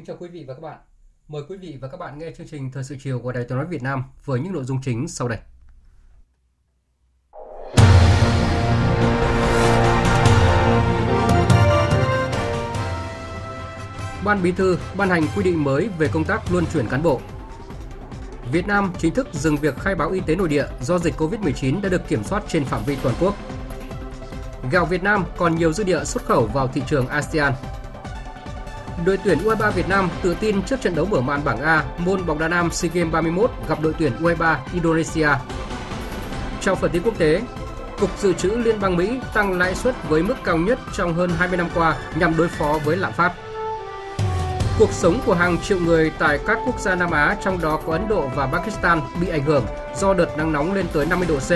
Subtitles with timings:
[0.00, 0.78] Kính chào quý vị và các bạn.
[1.28, 3.58] Mời quý vị và các bạn nghe chương trình Thời sự chiều của Đài Tiếng
[3.58, 5.38] nói Việt Nam với những nội dung chính sau đây.
[14.24, 17.20] Ban Bí thư ban hành quy định mới về công tác luân chuyển cán bộ.
[18.52, 21.80] Việt Nam chính thức dừng việc khai báo y tế nội địa do dịch COVID-19
[21.80, 23.34] đã được kiểm soát trên phạm vi toàn quốc.
[24.70, 27.52] Gạo Việt Nam còn nhiều dư địa xuất khẩu vào thị trường ASEAN
[29.04, 32.26] Đội tuyển U23 Việt Nam tự tin trước trận đấu mở màn bảng A môn
[32.26, 35.28] bóng đá nam SEA Games 31 gặp đội tuyển U23 Indonesia.
[36.60, 37.40] Trong phần tin quốc tế,
[38.00, 41.30] Cục Dự trữ Liên bang Mỹ tăng lãi suất với mức cao nhất trong hơn
[41.38, 43.32] 20 năm qua nhằm đối phó với lạm phát.
[44.78, 47.92] Cuộc sống của hàng triệu người tại các quốc gia Nam Á, trong đó có
[47.92, 49.64] Ấn Độ và Pakistan, bị ảnh hưởng
[49.96, 51.50] do đợt nắng nóng lên tới 50 độ C.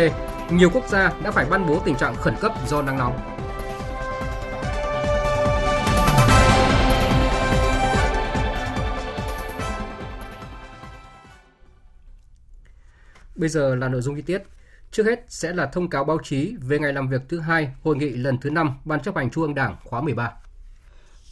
[0.53, 3.34] Nhiều quốc gia đã phải ban bố tình trạng khẩn cấp do nắng nóng.
[13.35, 14.43] Bây giờ là nội dung chi tiết.
[14.91, 17.97] Trước hết sẽ là thông cáo báo chí về ngày làm việc thứ hai hội
[17.97, 20.33] nghị lần thứ 5 Ban chấp hành Trung ương Đảng khóa 13.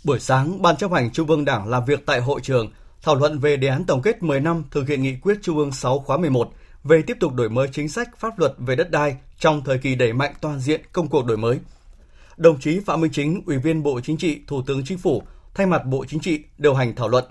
[0.04, 3.38] Buổi sáng, Ban chấp hành Trung ương Đảng làm việc tại hội trường thảo luận
[3.38, 6.16] về đề án tổng kết 10 năm thực hiện nghị quyết Trung ương 6 khóa
[6.16, 6.52] 11
[6.84, 9.94] về tiếp tục đổi mới chính sách pháp luật về đất đai trong thời kỳ
[9.94, 11.58] đẩy mạnh toàn diện công cuộc đổi mới.
[12.36, 15.22] Đồng chí Phạm Minh Chính, Ủy viên Bộ Chính trị, Thủ tướng Chính phủ,
[15.54, 17.24] thay mặt Bộ Chính trị điều hành thảo luận.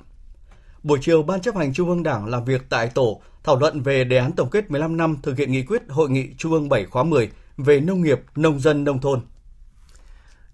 [0.84, 4.04] Buổi chiều, Ban chấp hành Trung ương Đảng làm việc tại tổ thảo luận về
[4.04, 6.86] đề án tổng kết 15 năm thực hiện nghị quyết Hội nghị Trung ương 7
[6.86, 9.22] khóa 10 về nông nghiệp, nông dân, nông thôn.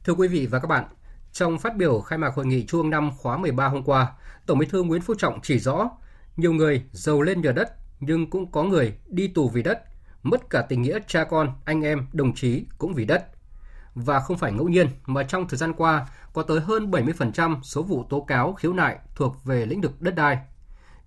[0.03, 0.83] Thưa quý vị và các bạn,
[1.33, 4.11] trong phát biểu khai mạc Hội nghị Trung ương năm khóa 13 hôm qua,
[4.45, 5.89] Tổng Bí thư Nguyễn Phú Trọng chỉ rõ,
[6.37, 9.83] nhiều người giàu lên nhờ đất, nhưng cũng có người đi tù vì đất,
[10.23, 13.36] mất cả tình nghĩa cha con, anh em, đồng chí cũng vì đất.
[14.05, 17.83] Và không phải ngẫu nhiên mà trong thời gian qua có tới hơn 70% số
[17.83, 20.37] vụ tố cáo khiếu nại thuộc về lĩnh vực đất đai.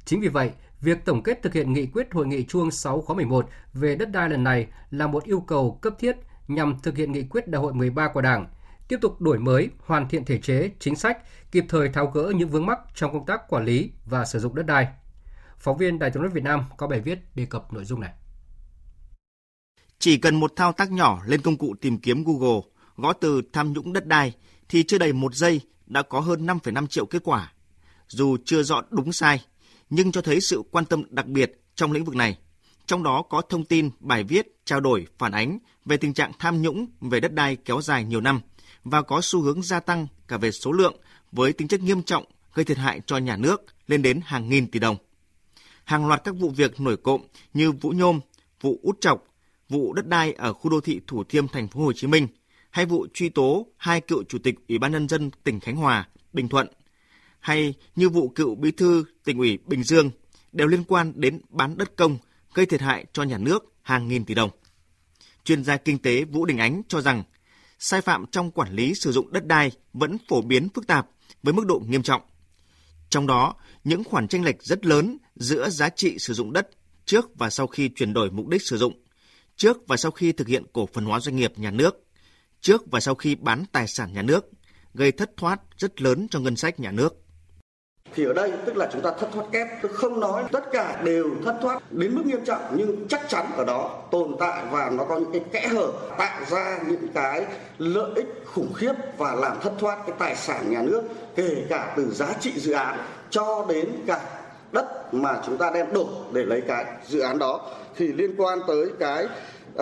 [0.05, 3.17] Chính vì vậy, Việc tổng kết thực hiện nghị quyết Hội nghị chuông 6 khóa
[3.17, 6.17] 11 về đất đai lần này là một yêu cầu cấp thiết
[6.49, 8.47] nhằm thực hiện nghị quyết Đại hội 13 của Đảng,
[8.89, 11.19] tiếp tục đổi mới, hoàn thiện thể chế, chính sách,
[11.53, 14.55] kịp thời tháo gỡ những vướng mắc trong công tác quản lý và sử dụng
[14.55, 14.89] đất đai.
[15.59, 18.13] Phóng viên Đài tiếng nói Việt Nam có bài viết đề cập nội dung này.
[19.99, 22.61] Chỉ cần một thao tác nhỏ lên công cụ tìm kiếm Google,
[22.97, 24.33] gõ từ tham nhũng đất đai
[24.69, 27.53] thì chưa đầy một giây đã có hơn 5,5 triệu kết quả.
[28.09, 29.45] Dù chưa rõ đúng sai,
[29.91, 32.39] nhưng cho thấy sự quan tâm đặc biệt trong lĩnh vực này.
[32.87, 36.63] Trong đó có thông tin, bài viết, trao đổi, phản ánh về tình trạng tham
[36.63, 38.41] nhũng về đất đai kéo dài nhiều năm
[38.85, 40.97] và có xu hướng gia tăng cả về số lượng
[41.33, 42.25] với tính chất nghiêm trọng
[42.55, 44.97] gây thiệt hại cho nhà nước lên đến hàng nghìn tỷ đồng.
[45.85, 47.21] Hàng loạt các vụ việc nổi cộm
[47.55, 48.21] như vụ nhôm,
[48.61, 49.25] vụ út chọc,
[49.69, 52.27] vụ đất đai ở khu đô thị Thủ Thiêm thành phố Hồ Chí Minh
[52.71, 56.09] hay vụ truy tố hai cựu chủ tịch Ủy ban nhân dân tỉnh Khánh Hòa,
[56.33, 56.69] Bình Thuận
[57.41, 60.11] hay như vụ cựu bí thư tỉnh ủy Bình Dương
[60.53, 62.19] đều liên quan đến bán đất công
[62.55, 64.51] gây thiệt hại cho nhà nước hàng nghìn tỷ đồng.
[65.45, 67.23] Chuyên gia kinh tế Vũ Đình Ánh cho rằng
[67.79, 71.09] sai phạm trong quản lý sử dụng đất đai vẫn phổ biến phức tạp
[71.43, 72.23] với mức độ nghiêm trọng.
[73.09, 73.55] Trong đó,
[73.85, 76.69] những khoản tranh lệch rất lớn giữa giá trị sử dụng đất
[77.05, 79.03] trước và sau khi chuyển đổi mục đích sử dụng,
[79.57, 82.05] trước và sau khi thực hiện cổ phần hóa doanh nghiệp nhà nước,
[82.61, 84.51] trước và sau khi bán tài sản nhà nước,
[84.95, 87.17] gây thất thoát rất lớn cho ngân sách nhà nước.
[88.15, 91.03] Thì ở đây tức là chúng ta thất thoát kép tôi không nói tất cả
[91.05, 94.91] đều thất thoát đến mức nghiêm trọng nhưng chắc chắn ở đó tồn tại và
[94.91, 97.47] nó có những cái kẽ hở tạo ra những cái
[97.79, 101.03] lợi ích khủng khiếp và làm thất thoát cái tài sản nhà nước
[101.37, 102.99] kể cả từ giá trị dự án
[103.31, 104.21] cho đến cả
[104.73, 107.71] đất mà chúng ta đem đổ để lấy cái dự án đó.
[107.97, 109.27] Thì liên quan tới cái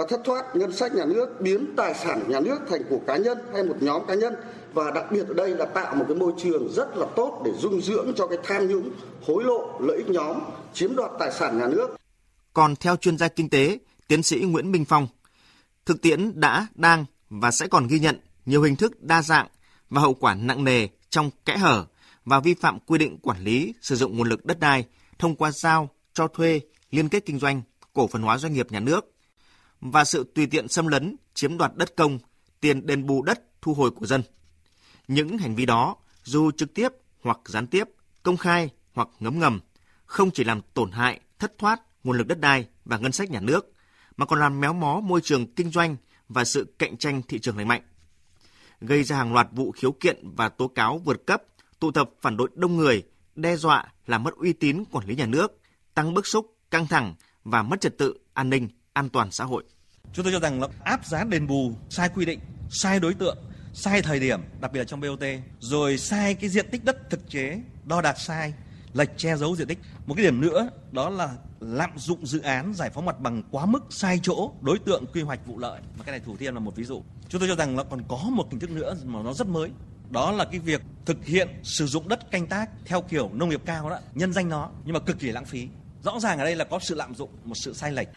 [0.05, 3.39] thất thoát ngân sách nhà nước biến tài sản nhà nước thành của cá nhân
[3.53, 4.35] hay một nhóm cá nhân
[4.73, 7.53] và đặc biệt ở đây là tạo một cái môi trường rất là tốt để
[7.59, 8.91] dung dưỡng cho cái tham nhũng,
[9.27, 10.39] hối lộ, lợi ích nhóm,
[10.75, 11.97] chiếm đoạt tài sản nhà nước.
[12.53, 13.79] Còn theo chuyên gia kinh tế,
[14.09, 15.09] tiến sĩ Nguyễn Minh Phong,
[15.87, 19.47] thực tiễn đã, đang và sẽ còn ghi nhận nhiều hình thức đa dạng
[19.91, 21.85] và hậu quả nặng nề trong kẽ hở
[22.25, 24.85] và vi phạm quy định quản lý sử dụng nguồn lực đất đai
[25.19, 26.61] thông qua giao, cho thuê,
[26.91, 27.63] liên kết kinh doanh,
[27.93, 29.13] cổ phần hóa doanh nghiệp nhà nước
[29.81, 32.19] và sự tùy tiện xâm lấn, chiếm đoạt đất công,
[32.61, 34.23] tiền đền bù đất thu hồi của dân.
[35.09, 36.89] Những hành vi đó, dù trực tiếp
[37.23, 37.85] hoặc gián tiếp,
[38.23, 39.61] công khai hoặc ngấm ngầm,
[40.07, 43.41] không chỉ làm tổn hại, thất thoát nguồn lực đất đai và ngân sách nhà
[43.41, 43.73] nước,
[44.17, 45.97] mà còn làm méo mó môi trường kinh doanh
[46.29, 47.83] và sự cạnh tranh thị trường lành mạnh.
[48.81, 51.43] Gây ra hàng loạt vụ khiếu kiện và tố cáo vượt cấp,
[51.81, 53.03] tụ tập phản đối đông người,
[53.35, 55.61] đe dọa làm mất uy tín quản lý nhà nước,
[55.95, 57.15] tăng bức xúc, căng thẳng
[57.45, 59.65] và mất trật tự, an ninh, an toàn xã hội.
[60.13, 62.41] Chúng tôi cho rằng là áp giá đền bù sai quy định,
[62.71, 63.39] sai đối tượng,
[63.73, 65.25] sai thời điểm, đặc biệt là trong BOT,
[65.61, 68.55] rồi sai cái diện tích đất thực chế, đo đạc sai,
[68.93, 69.79] lệch che giấu diện tích.
[70.07, 73.67] Một cái điểm nữa đó là lạm dụng dự án giải phóng mặt bằng quá
[73.67, 75.81] mức sai chỗ đối tượng quy hoạch vụ lợi.
[75.99, 77.03] Mà cái này thủ thiêm là một ví dụ.
[77.29, 79.71] Chúng tôi cho rằng là còn có một hình thức nữa mà nó rất mới.
[80.11, 83.63] Đó là cái việc thực hiện sử dụng đất canh tác theo kiểu nông nghiệp
[83.65, 85.69] cao đó nhân danh nó nhưng mà cực kỳ lãng phí.
[86.03, 88.09] Rõ ràng ở đây là có sự lạm dụng một sự sai lệch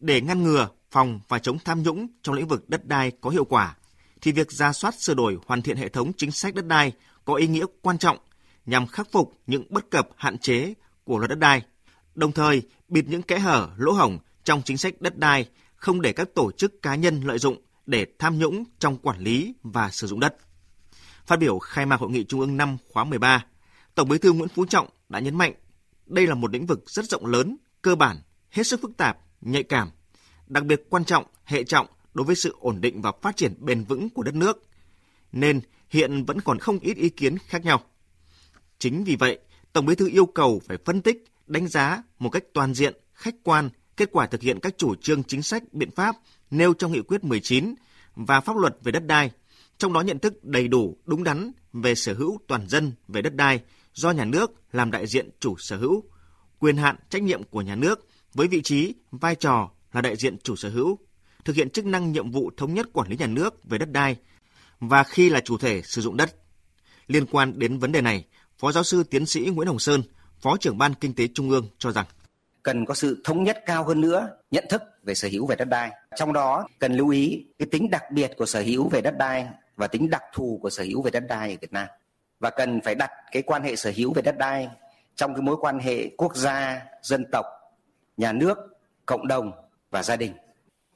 [0.00, 3.44] để ngăn ngừa phòng và chống tham nhũng trong lĩnh vực đất đai có hiệu
[3.44, 3.76] quả
[4.20, 6.92] thì việc ra soát sửa đổi hoàn thiện hệ thống chính sách đất đai
[7.24, 8.18] có ý nghĩa quan trọng
[8.66, 11.62] nhằm khắc phục những bất cập hạn chế của luật đất đai
[12.16, 16.12] đồng thời bịt những kẽ hở, lỗ hổng trong chính sách đất đai, không để
[16.12, 17.56] các tổ chức cá nhân lợi dụng
[17.86, 20.36] để tham nhũng trong quản lý và sử dụng đất.
[21.26, 23.44] Phát biểu khai mạc hội nghị Trung ương năm khóa 13,
[23.94, 25.52] Tổng Bí thư Nguyễn Phú Trọng đã nhấn mạnh
[26.06, 28.16] đây là một lĩnh vực rất rộng lớn, cơ bản,
[28.50, 29.90] hết sức phức tạp, nhạy cảm,
[30.46, 33.84] đặc biệt quan trọng, hệ trọng đối với sự ổn định và phát triển bền
[33.84, 34.62] vững của đất nước.
[35.32, 37.82] Nên hiện vẫn còn không ít ý kiến khác nhau.
[38.78, 39.38] Chính vì vậy,
[39.72, 43.34] Tổng Bí thư yêu cầu phải phân tích, đánh giá một cách toàn diện, khách
[43.42, 46.16] quan kết quả thực hiện các chủ trương chính sách, biện pháp
[46.50, 47.74] nêu trong nghị quyết 19
[48.16, 49.30] và pháp luật về đất đai,
[49.78, 53.34] trong đó nhận thức đầy đủ, đúng đắn về sở hữu toàn dân về đất
[53.34, 53.60] đai
[53.94, 56.04] do nhà nước làm đại diện chủ sở hữu,
[56.58, 60.38] quyền hạn trách nhiệm của nhà nước với vị trí, vai trò là đại diện
[60.38, 60.98] chủ sở hữu,
[61.44, 64.16] thực hiện chức năng nhiệm vụ thống nhất quản lý nhà nước về đất đai
[64.80, 66.34] và khi là chủ thể sử dụng đất.
[67.06, 68.24] Liên quan đến vấn đề này,
[68.58, 70.02] Phó giáo sư tiến sĩ Nguyễn Hồng Sơn,
[70.40, 72.06] Phó trưởng Ban Kinh tế Trung ương cho rằng
[72.66, 75.68] cần có sự thống nhất cao hơn nữa nhận thức về sở hữu về đất
[75.68, 75.90] đai.
[76.16, 79.46] Trong đó cần lưu ý cái tính đặc biệt của sở hữu về đất đai
[79.76, 81.88] và tính đặc thù của sở hữu về đất đai ở Việt Nam.
[82.40, 84.68] Và cần phải đặt cái quan hệ sở hữu về đất đai
[85.16, 87.44] trong cái mối quan hệ quốc gia, dân tộc,
[88.16, 88.58] nhà nước,
[89.06, 89.52] cộng đồng
[89.90, 90.32] và gia đình.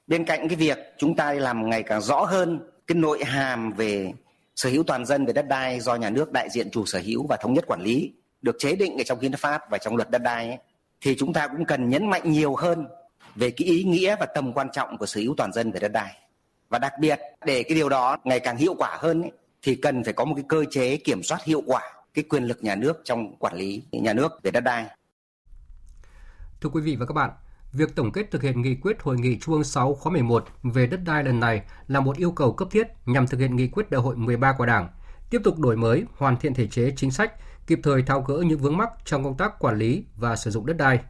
[0.07, 4.13] Bên cạnh cái việc chúng ta làm ngày càng rõ hơn cái nội hàm về
[4.57, 7.27] sở hữu toàn dân về đất đai do nhà nước đại diện chủ sở hữu
[7.27, 8.13] và thống nhất quản lý
[8.43, 10.59] được chế định ở trong hiến pháp và trong luật đất đai ấy,
[11.01, 12.87] thì chúng ta cũng cần nhấn mạnh nhiều hơn
[13.35, 15.93] về cái ý nghĩa và tầm quan trọng của sở hữu toàn dân về đất
[15.93, 16.13] đai
[16.69, 19.33] và đặc biệt để cái điều đó ngày càng hiệu quả hơn ấy,
[19.63, 21.83] thì cần phải có một cái cơ chế kiểm soát hiệu quả
[22.15, 24.85] cái quyền lực nhà nước trong quản lý nhà nước về đất đai.
[26.61, 27.31] Thưa quý vị và các bạn,
[27.73, 30.87] việc tổng kết thực hiện nghị quyết Hội nghị Trung ương 6 khóa 11 về
[30.87, 33.91] đất đai lần này là một yêu cầu cấp thiết nhằm thực hiện nghị quyết
[33.91, 34.89] đại hội 13 của Đảng,
[35.31, 37.33] tiếp tục đổi mới, hoàn thiện thể chế chính sách,
[37.67, 40.67] kịp thời tháo gỡ những vướng mắc trong công tác quản lý và sử dụng
[40.67, 41.01] đất đai.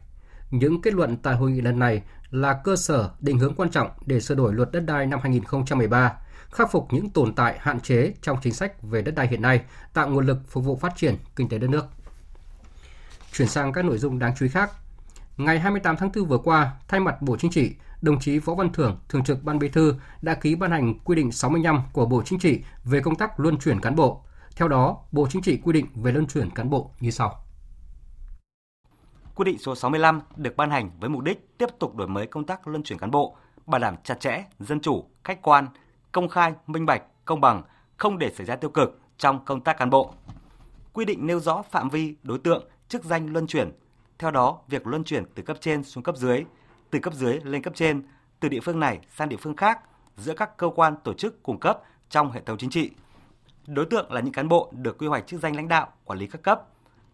[0.51, 3.89] Những kết luận tại hội nghị lần này là cơ sở định hướng quan trọng
[4.05, 6.13] để sửa đổi luật đất đai năm 2013,
[6.51, 9.61] khắc phục những tồn tại hạn chế trong chính sách về đất đai hiện nay,
[9.93, 11.85] tạo nguồn lực phục vụ phát triển kinh tế đất nước.
[13.33, 14.71] Chuyển sang các nội dung đáng chú ý khác.
[15.37, 18.73] Ngày 28 tháng 4 vừa qua, thay mặt Bộ Chính trị, đồng chí Võ Văn
[18.73, 22.21] Thưởng, Thường trực Ban Bí thư đã ký ban hành quy định 65 của Bộ
[22.25, 24.23] Chính trị về công tác luân chuyển cán bộ.
[24.55, 27.43] Theo đó, Bộ Chính trị quy định về luân chuyển cán bộ như sau.
[29.35, 32.45] Quy định số 65 được ban hành với mục đích tiếp tục đổi mới công
[32.45, 33.35] tác luân chuyển cán bộ,
[33.65, 35.67] bảo đảm chặt chẽ, dân chủ, khách quan,
[36.11, 37.63] công khai, minh bạch, công bằng,
[37.97, 40.13] không để xảy ra tiêu cực trong công tác cán bộ.
[40.93, 43.71] Quy định nêu rõ phạm vi, đối tượng, chức danh luân chuyển.
[44.21, 46.43] Theo đó, việc luân chuyển từ cấp trên xuống cấp dưới,
[46.89, 48.03] từ cấp dưới lên cấp trên,
[48.39, 49.79] từ địa phương này sang địa phương khác,
[50.17, 52.91] giữa các cơ quan tổ chức cung cấp trong hệ thống chính trị.
[53.67, 56.27] Đối tượng là những cán bộ được quy hoạch chức danh lãnh đạo, quản lý
[56.27, 56.67] các cấp,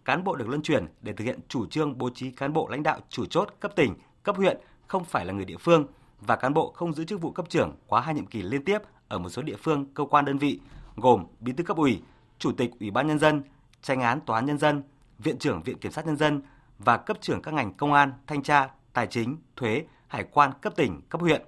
[0.06, 2.84] cán bộ được luân chuyển để thực hiện chủ trương bố trí cán bộ lãnh
[2.84, 5.86] đạo chủ chốt cấp tỉnh, cấp huyện không phải là người địa phương
[6.22, 8.82] và cán bộ không giữ chức vụ cấp trưởng quá hai nhiệm kỳ liên tiếp
[9.08, 10.60] ở một số địa phương, cơ quan đơn vị
[10.96, 12.02] gồm bí thư cấp ủy,
[12.40, 13.42] chủ tịch ủy ban nhân dân,
[13.82, 14.84] tranh án tòa án nhân dân,
[15.20, 16.42] viện trưởng viện kiểm sát nhân dân
[16.80, 20.74] và cấp trưởng các ngành công an, thanh tra, tài chính, thuế, hải quan cấp
[20.76, 21.42] tỉnh, cấp huyện.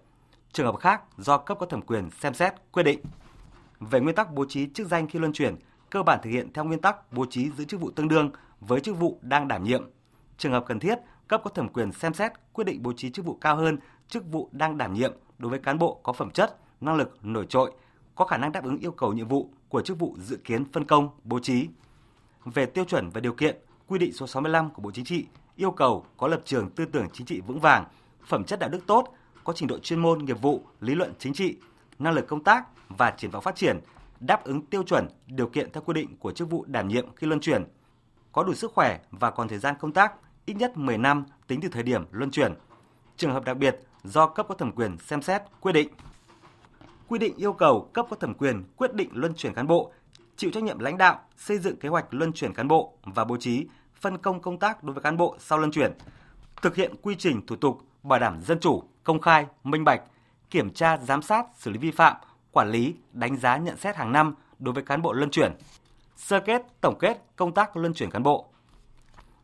[0.51, 2.99] Trường hợp khác do cấp có thẩm quyền xem xét quyết định.
[3.79, 5.55] Về nguyên tắc bố trí chức danh khi luân chuyển,
[5.89, 8.79] cơ bản thực hiện theo nguyên tắc bố trí giữ chức vụ tương đương với
[8.79, 9.89] chức vụ đang đảm nhiệm.
[10.37, 13.25] Trường hợp cần thiết, cấp có thẩm quyền xem xét quyết định bố trí chức
[13.25, 16.57] vụ cao hơn chức vụ đang đảm nhiệm đối với cán bộ có phẩm chất,
[16.81, 17.71] năng lực nổi trội,
[18.15, 20.85] có khả năng đáp ứng yêu cầu nhiệm vụ của chức vụ dự kiến phân
[20.85, 21.67] công, bố trí.
[22.45, 23.57] Về tiêu chuẩn và điều kiện,
[23.89, 27.07] quy định số 65 của Bộ Chính trị yêu cầu có lập trường tư tưởng
[27.13, 27.85] chính trị vững vàng,
[28.25, 31.33] phẩm chất đạo đức tốt, có trình độ chuyên môn nghiệp vụ, lý luận chính
[31.33, 31.57] trị,
[31.99, 33.79] năng lực công tác và triển vọng phát triển,
[34.19, 37.27] đáp ứng tiêu chuẩn, điều kiện theo quy định của chức vụ đảm nhiệm khi
[37.27, 37.63] luân chuyển,
[38.31, 40.13] có đủ sức khỏe và còn thời gian công tác
[40.45, 42.53] ít nhất 10 năm tính từ thời điểm luân chuyển.
[43.17, 45.89] Trường hợp đặc biệt do cấp có thẩm quyền xem xét quyết định.
[47.07, 49.91] Quy định yêu cầu cấp có thẩm quyền quyết định luân chuyển cán bộ,
[50.35, 53.37] chịu trách nhiệm lãnh đạo, xây dựng kế hoạch luân chuyển cán bộ và bố
[53.37, 53.67] trí
[54.01, 55.91] phân công công tác đối với cán bộ sau luân chuyển,
[56.61, 60.01] thực hiện quy trình thủ tục bảo đảm dân chủ, công khai, minh bạch,
[60.49, 62.15] kiểm tra, giám sát, xử lý vi phạm,
[62.51, 65.51] quản lý, đánh giá nhận xét hàng năm đối với cán bộ luân chuyển,
[66.15, 68.49] sơ kết, tổng kết công tác luân chuyển cán bộ.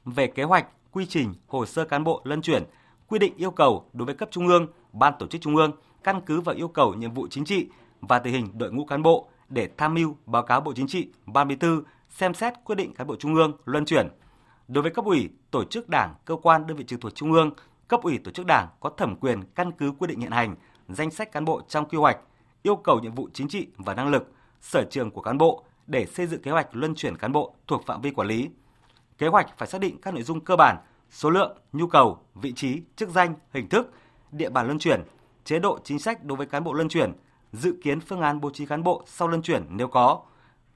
[0.06, 2.64] Về kế hoạch, quy trình, hồ sơ cán bộ luân chuyển,
[3.08, 5.72] quy định yêu cầu đối với cấp trung ương, ban tổ chức trung ương
[6.04, 7.68] căn cứ vào yêu cầu nhiệm vụ chính trị
[8.02, 11.10] và tình hình đội ngũ cán bộ để tham mưu báo cáo Bộ Chính trị,
[11.26, 14.08] Ban Bí thư xem xét quyết định cán bộ trung ương luân chuyển.
[14.68, 17.52] Đối với cấp ủy, tổ chức đảng, cơ quan đơn vị trực thuộc trung ương,
[17.88, 20.56] cấp ủy tổ chức đảng có thẩm quyền căn cứ quy định hiện hành,
[20.90, 22.18] danh sách cán bộ trong quy hoạch,
[22.64, 24.32] yêu cầu nhiệm vụ chính trị và năng lực,
[24.62, 27.86] sở trường của cán bộ để xây dựng kế hoạch luân chuyển cán bộ thuộc
[27.86, 28.50] phạm vi quản lý.
[29.18, 30.78] Kế hoạch phải xác định các nội dung cơ bản,
[31.12, 33.94] số lượng, nhu cầu, vị trí, chức danh, hình thức,
[34.32, 35.02] địa bàn luân chuyển,
[35.44, 37.14] chế độ chính sách đối với cán bộ luân chuyển,
[37.54, 40.22] dự kiến phương án bố trí cán bộ sau luân chuyển nếu có,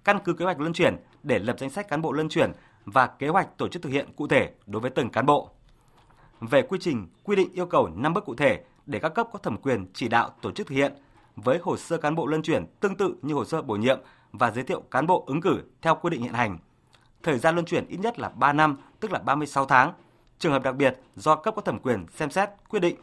[0.04, 2.52] căn cứ kế hoạch luân chuyển để lập danh sách cán bộ luân chuyển
[2.94, 5.50] và kế hoạch tổ chức thực hiện cụ thể đối với từng cán bộ.
[6.42, 9.40] Về quy trình, quy định yêu cầu 5 bước cụ thể để các cấp có
[9.40, 10.94] thẩm quyền chỉ đạo tổ chức thực hiện
[11.36, 14.00] với hồ sơ cán bộ luân chuyển tương tự như hồ sơ bổ nhiệm
[14.32, 16.58] và giới thiệu cán bộ ứng cử theo quy định hiện hành.
[17.24, 19.94] Thời gian luân chuyển ít nhất là 3 năm, tức là 36 tháng.
[20.40, 22.96] Trường hợp đặc biệt do cấp có thẩm quyền xem xét quyết định.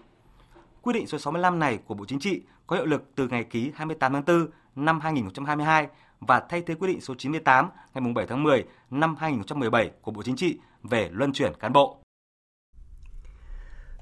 [0.82, 3.72] Quy định số 65 này của Bộ Chính trị có hiệu lực từ ngày ký
[3.74, 5.88] 28 tháng 4 năm 2022
[6.20, 10.22] và thay thế quyết định số 98 ngày 7 tháng 10 năm 2017 của Bộ
[10.22, 11.98] Chính trị về luân chuyển cán bộ.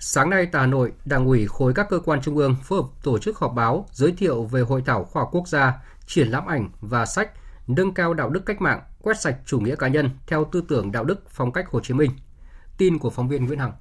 [0.00, 2.88] Sáng nay tại Hà Nội, Đảng ủy khối các cơ quan trung ương phối hợp
[3.02, 5.75] tổ chức họp báo giới thiệu về hội thảo khoa học quốc gia,
[6.06, 7.30] triển lãm ảnh và sách
[7.66, 10.92] nâng cao đạo đức cách mạng, quét sạch chủ nghĩa cá nhân theo tư tưởng
[10.92, 12.11] đạo đức phong cách Hồ Chí Minh.
[12.78, 13.73] Tin của phóng viên Nguyễn Hằng.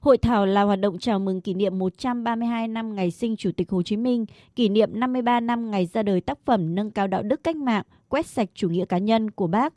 [0.00, 3.70] Hội thảo là hoạt động chào mừng kỷ niệm 132 năm ngày sinh Chủ tịch
[3.70, 4.26] Hồ Chí Minh,
[4.56, 7.84] kỷ niệm 53 năm ngày ra đời tác phẩm Nâng cao đạo đức cách mạng,
[8.08, 9.74] quét sạch chủ nghĩa cá nhân của Bác,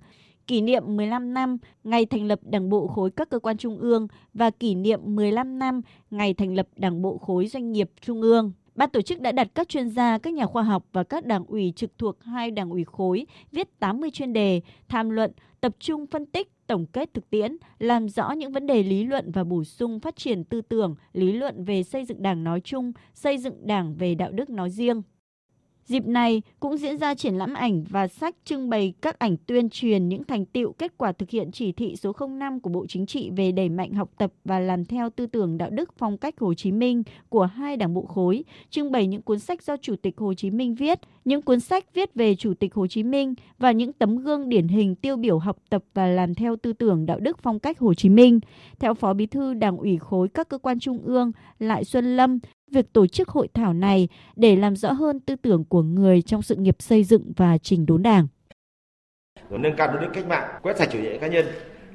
[0.47, 4.07] kỷ niệm 15 năm ngày thành lập Đảng bộ khối các cơ quan trung ương
[4.33, 8.51] và kỷ niệm 15 năm ngày thành lập Đảng bộ khối doanh nghiệp trung ương.
[8.75, 11.45] Ban tổ chức đã đặt các chuyên gia, các nhà khoa học và các đảng
[11.45, 16.05] ủy trực thuộc hai đảng ủy khối viết 80 chuyên đề, tham luận, tập trung
[16.07, 19.63] phân tích, tổng kết thực tiễn, làm rõ những vấn đề lý luận và bổ
[19.63, 23.67] sung phát triển tư tưởng, lý luận về xây dựng đảng nói chung, xây dựng
[23.67, 25.01] đảng về đạo đức nói riêng.
[25.91, 29.69] Dịp này cũng diễn ra triển lãm ảnh và sách trưng bày các ảnh tuyên
[29.69, 33.05] truyền những thành tiệu kết quả thực hiện chỉ thị số 05 của Bộ Chính
[33.05, 36.39] trị về đẩy mạnh học tập và làm theo tư tưởng đạo đức phong cách
[36.39, 39.95] Hồ Chí Minh của hai đảng bộ khối, trưng bày những cuốn sách do Chủ
[39.95, 43.33] tịch Hồ Chí Minh viết, những cuốn sách viết về Chủ tịch Hồ Chí Minh
[43.57, 47.05] và những tấm gương điển hình tiêu biểu học tập và làm theo tư tưởng
[47.05, 48.39] đạo đức phong cách Hồ Chí Minh.
[48.79, 52.39] Theo Phó Bí thư Đảng ủy khối các cơ quan trung ương Lại Xuân Lâm,
[52.71, 56.41] việc tổ chức hội thảo này để làm rõ hơn tư tưởng của người trong
[56.41, 58.27] sự nghiệp xây dựng và chỉnh đốn đảng.
[59.49, 61.45] Nâng cao đạo đức cách mạng, quét sạch chủ nghĩa cá nhân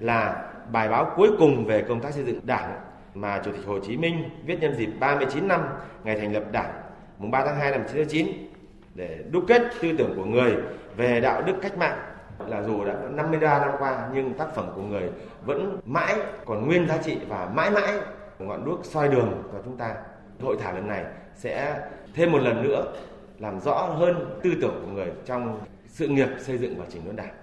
[0.01, 2.81] là bài báo cuối cùng về công tác xây dựng đảng
[3.15, 5.61] mà Chủ tịch Hồ Chí Minh viết nhân dịp 39 năm
[6.05, 6.83] ngày thành lập đảng
[7.19, 8.51] mùng 3 tháng 2 năm 1999
[8.95, 10.55] để đúc kết tư tưởng của người
[10.97, 11.99] về đạo đức cách mạng
[12.47, 15.11] là dù đã 53 năm qua nhưng tác phẩm của người
[15.45, 16.15] vẫn mãi
[16.45, 17.95] còn nguyên giá trị và mãi mãi
[18.39, 19.95] ngọn đuốc soi đường cho chúng ta
[20.41, 21.05] Hội thảo lần này
[21.37, 21.81] sẽ
[22.15, 22.93] thêm một lần nữa
[23.39, 27.17] làm rõ hơn tư tưởng của người trong sự nghiệp xây dựng và chỉnh đốn
[27.17, 27.35] đảng.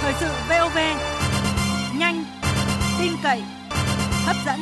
[0.00, 0.78] Thời sự VOV
[1.98, 2.24] nhanh,
[3.00, 3.42] tin cậy,
[4.26, 4.58] hấp dẫn.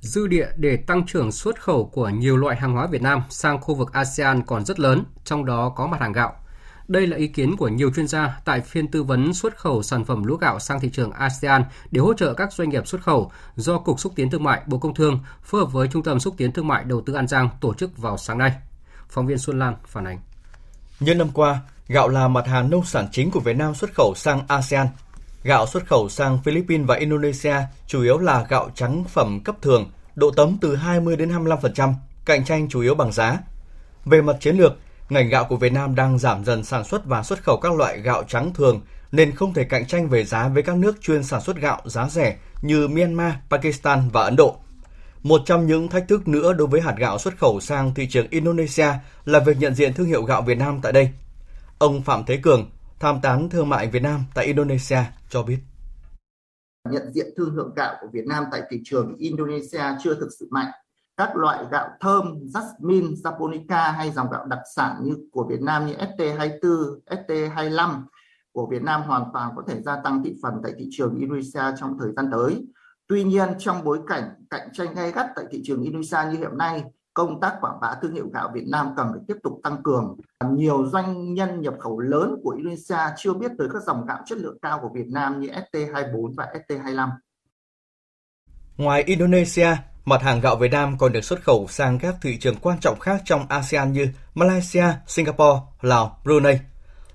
[0.00, 3.60] Dư địa để tăng trưởng xuất khẩu của nhiều loại hàng hóa Việt Nam sang
[3.60, 6.39] khu vực ASEAN còn rất lớn, trong đó có mặt hàng gạo.
[6.90, 10.04] Đây là ý kiến của nhiều chuyên gia tại phiên tư vấn xuất khẩu sản
[10.04, 13.32] phẩm lúa gạo sang thị trường ASEAN để hỗ trợ các doanh nghiệp xuất khẩu
[13.56, 16.34] do Cục Xúc tiến Thương mại Bộ Công Thương phối hợp với Trung tâm Xúc
[16.36, 18.52] tiến Thương mại Đầu tư An Giang tổ chức vào sáng nay.
[19.08, 20.18] Phóng viên Xuân Lan phản ánh.
[21.00, 24.14] Những năm qua, gạo là mặt hàng nông sản chính của Việt Nam xuất khẩu
[24.16, 24.86] sang ASEAN.
[25.44, 27.56] Gạo xuất khẩu sang Philippines và Indonesia
[27.86, 31.92] chủ yếu là gạo trắng phẩm cấp thường, độ tấm từ 20 đến 25%,
[32.24, 33.38] cạnh tranh chủ yếu bằng giá.
[34.04, 34.72] Về mặt chiến lược,
[35.12, 38.00] ngành gạo của Việt Nam đang giảm dần sản xuất và xuất khẩu các loại
[38.00, 38.80] gạo trắng thường
[39.12, 42.08] nên không thể cạnh tranh về giá với các nước chuyên sản xuất gạo giá
[42.08, 44.56] rẻ như Myanmar, Pakistan và Ấn Độ.
[45.22, 48.26] Một trong những thách thức nữa đối với hạt gạo xuất khẩu sang thị trường
[48.30, 48.88] Indonesia
[49.24, 51.10] là việc nhận diện thương hiệu gạo Việt Nam tại đây.
[51.78, 54.98] Ông Phạm Thế Cường, tham tán thương mại Việt Nam tại Indonesia
[55.30, 55.58] cho biết.
[56.90, 60.48] Nhận diện thương hiệu gạo của Việt Nam tại thị trường Indonesia chưa thực sự
[60.50, 60.70] mạnh.
[61.20, 65.86] Các loại gạo thơm, jasmine, japonica hay dòng gạo đặc sản như của Việt Nam
[65.86, 68.02] như ST24, ST25
[68.52, 71.62] của Việt Nam hoàn toàn có thể gia tăng thị phần tại thị trường Indonesia
[71.80, 72.66] trong thời gian tới.
[73.06, 76.58] Tuy nhiên, trong bối cảnh cạnh tranh gay gắt tại thị trường Indonesia như hiện
[76.58, 76.84] nay,
[77.14, 80.16] công tác quảng bá thương hiệu gạo Việt Nam cần phải tiếp tục tăng cường.
[80.50, 84.38] Nhiều doanh nhân nhập khẩu lớn của Indonesia chưa biết tới các dòng gạo chất
[84.38, 87.08] lượng cao của Việt Nam như ST24 và ST25.
[88.76, 92.56] Ngoài Indonesia, mặt hàng gạo Việt Nam còn được xuất khẩu sang các thị trường
[92.56, 96.58] quan trọng khác trong ASEAN như Malaysia, Singapore, Lào, Brunei.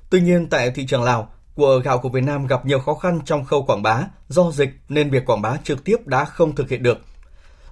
[0.10, 3.20] Tuy nhiên, tại thị trường Lào, của gạo của Việt Nam gặp nhiều khó khăn
[3.26, 6.70] trong khâu quảng bá do dịch nên việc quảng bá trực tiếp đã không thực
[6.70, 6.98] hiện được.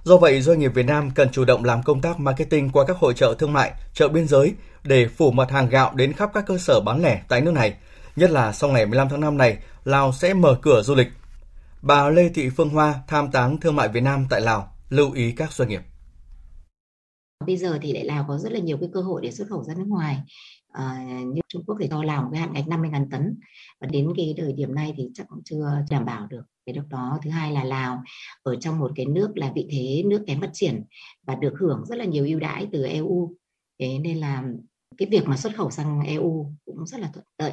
[0.04, 2.96] Do vậy, doanh nghiệp Việt Nam cần chủ động làm công tác marketing qua các
[2.96, 6.44] hội trợ thương mại, chợ biên giới để phủ mặt hàng gạo đến khắp các
[6.46, 7.74] cơ sở bán lẻ tại nước này.
[8.16, 11.08] Nhất là sau ngày 15 tháng 5 này, Lào sẽ mở cửa du lịch.
[11.82, 15.32] Bà Lê Thị Phương Hoa, tham tán thương mại Việt Nam tại Lào, lưu ý
[15.32, 15.82] các doanh nghiệp.
[17.46, 19.64] Bây giờ thì lại Lào có rất là nhiều cái cơ hội để xuất khẩu
[19.64, 20.18] ra nước ngoài.
[20.72, 23.40] À, như Trung Quốc thì cho Lào cái hạn ngạch 50.000 tấn.
[23.80, 26.84] Và đến cái thời điểm này thì chắc cũng chưa đảm bảo được cái lúc
[26.88, 27.18] đó.
[27.22, 28.02] Thứ hai là Lào
[28.42, 30.84] ở trong một cái nước là vị thế nước kém phát triển
[31.26, 33.34] và được hưởng rất là nhiều ưu đãi từ EU
[33.78, 34.44] thế nên là
[34.98, 37.52] cái việc mà xuất khẩu sang EU cũng rất là thuận lợi.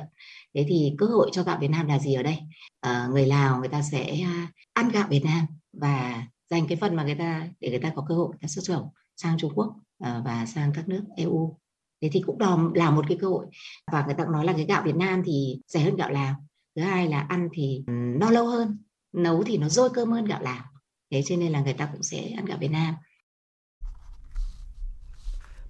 [0.54, 2.38] Thế thì cơ hội cho gạo Việt Nam là gì ở đây?
[2.80, 4.18] À, người Lào người ta sẽ
[4.74, 8.06] ăn gạo Việt Nam và dành cái phần mà người ta để người ta có
[8.10, 11.58] cơ hội người ta xuất khẩu sang Trung Quốc ờ, và sang các nước EU
[12.02, 13.46] thế thì cũng đòm là một cái cơ hội.
[13.92, 16.36] Và người ta cũng nói là cái gạo Việt Nam thì rẻ hơn gạo Lào.
[16.76, 18.78] Thứ hai là ăn thì ừ, no lâu hơn
[19.14, 20.64] nấu thì nó dôi cơm hơn gạo Lào.
[21.12, 22.96] Thế cho nên là người ta cũng sẽ ăn gạo Việt Nam.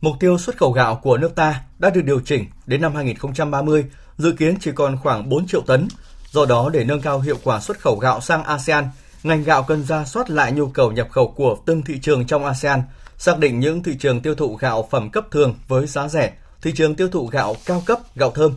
[0.02, 3.86] Mục tiêu xuất khẩu gạo của nước ta đã được điều chỉnh đến năm 2030,
[4.18, 5.88] dự kiến chỉ còn khoảng 4 triệu tấn.
[6.32, 8.86] Do đó, để nâng cao hiệu quả xuất khẩu gạo sang ASEAN,
[9.24, 12.46] ngành gạo cần ra soát lại nhu cầu nhập khẩu của từng thị trường trong
[12.46, 12.82] ASEAN,
[13.18, 16.72] xác định những thị trường tiêu thụ gạo phẩm cấp thường với giá rẻ, thị
[16.76, 18.56] trường tiêu thụ gạo cao cấp, gạo thơm.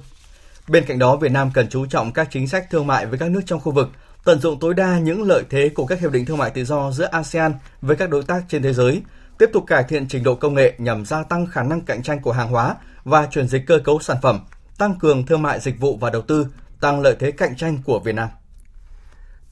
[0.69, 3.31] Bên cạnh đó, Việt Nam cần chú trọng các chính sách thương mại với các
[3.31, 3.89] nước trong khu vực,
[4.25, 6.91] tận dụng tối đa những lợi thế của các hiệp định thương mại tự do
[6.91, 9.03] giữa ASEAN với các đối tác trên thế giới,
[9.39, 12.21] tiếp tục cải thiện trình độ công nghệ nhằm gia tăng khả năng cạnh tranh
[12.21, 14.41] của hàng hóa và chuyển dịch cơ cấu sản phẩm,
[14.79, 16.47] tăng cường thương mại dịch vụ và đầu tư,
[16.81, 18.29] tăng lợi thế cạnh tranh của Việt Nam.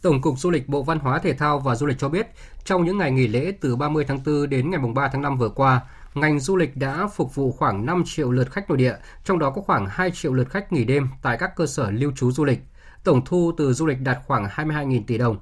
[0.02, 2.26] Tổng cục Du lịch Bộ Văn hóa Thể thao và Du lịch cho biết,
[2.64, 5.48] trong những ngày nghỉ lễ từ 30 tháng 4 đến ngày 3 tháng 5 vừa
[5.48, 5.80] qua,
[6.14, 9.50] ngành du lịch đã phục vụ khoảng 5 triệu lượt khách nội địa, trong đó
[9.50, 12.44] có khoảng 2 triệu lượt khách nghỉ đêm tại các cơ sở lưu trú du
[12.44, 12.60] lịch.
[13.04, 15.38] Tổng thu từ du lịch đạt khoảng 22.000 tỷ đồng.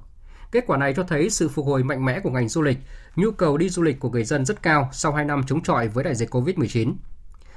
[0.51, 2.77] Kết quả này cho thấy sự phục hồi mạnh mẽ của ngành du lịch,
[3.15, 5.87] nhu cầu đi du lịch của người dân rất cao sau 2 năm chống chọi
[5.87, 6.93] với đại dịch COVID-19.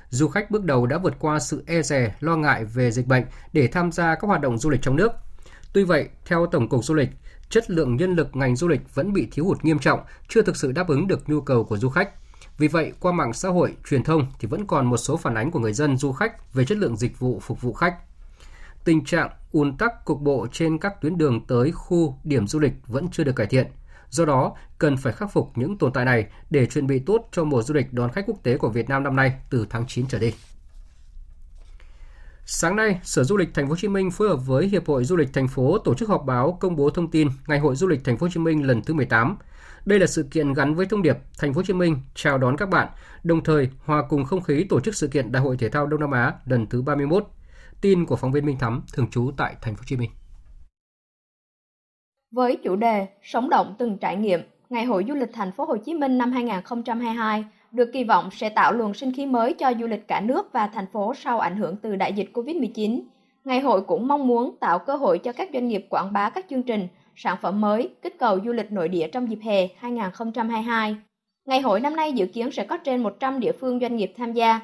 [0.08, 3.24] Du khách bước đầu đã vượt qua sự e dè, lo ngại về dịch bệnh
[3.52, 5.12] để tham gia các hoạt động du lịch trong nước.
[5.74, 7.08] Tuy vậy, theo Tổng cục Du lịch,
[7.48, 10.56] chất lượng nhân lực ngành du lịch vẫn bị thiếu hụt nghiêm trọng, chưa thực
[10.56, 12.10] sự đáp ứng được nhu cầu của du khách.
[12.58, 15.50] Vì vậy, qua mạng xã hội, truyền thông thì vẫn còn một số phản ánh
[15.50, 17.96] của người dân du khách về chất lượng dịch vụ phục vụ khách.
[18.84, 22.72] Tình trạng ùn tắc cục bộ trên các tuyến đường tới khu điểm du lịch
[22.86, 23.66] vẫn chưa được cải thiện.
[24.10, 27.44] Do đó, cần phải khắc phục những tồn tại này để chuẩn bị tốt cho
[27.44, 30.06] mùa du lịch đón khách quốc tế của Việt Nam năm nay từ tháng 9
[30.06, 30.34] trở đi.
[32.46, 35.04] Sáng nay, Sở Du lịch Thành phố Hồ Chí Minh phối hợp với Hiệp hội
[35.04, 37.86] Du lịch thành phố tổ chức họp báo công bố thông tin Ngày hội Du
[37.86, 39.36] lịch Thành phố Hồ Chí Minh lần thứ 18.
[39.86, 42.56] Đây là sự kiện gắn với thông điệp Thành phố Hồ Chí Minh chào đón
[42.56, 42.88] các bạn,
[43.24, 46.00] đồng thời hòa cùng không khí tổ chức sự kiện Đại hội thể thao Đông
[46.00, 47.26] Nam Á lần thứ 31.
[47.80, 50.10] Tin của phóng viên Minh Thắm thường trú tại Thành phố Hồ Chí Minh.
[52.30, 55.76] Với chủ đề Sống động từng trải nghiệm, Ngày hội du lịch Thành phố Hồ
[55.76, 59.86] Chí Minh năm 2022 được kỳ vọng sẽ tạo luồng sinh khí mới cho du
[59.86, 63.00] lịch cả nước và thành phố sau ảnh hưởng từ đại dịch Covid-19.
[63.44, 66.46] Ngày hội cũng mong muốn tạo cơ hội cho các doanh nghiệp quảng bá các
[66.50, 70.96] chương trình, sản phẩm mới, kích cầu du lịch nội địa trong dịp hè 2022.
[71.46, 74.32] Ngày hội năm nay dự kiến sẽ có trên 100 địa phương doanh nghiệp tham
[74.32, 74.60] gia.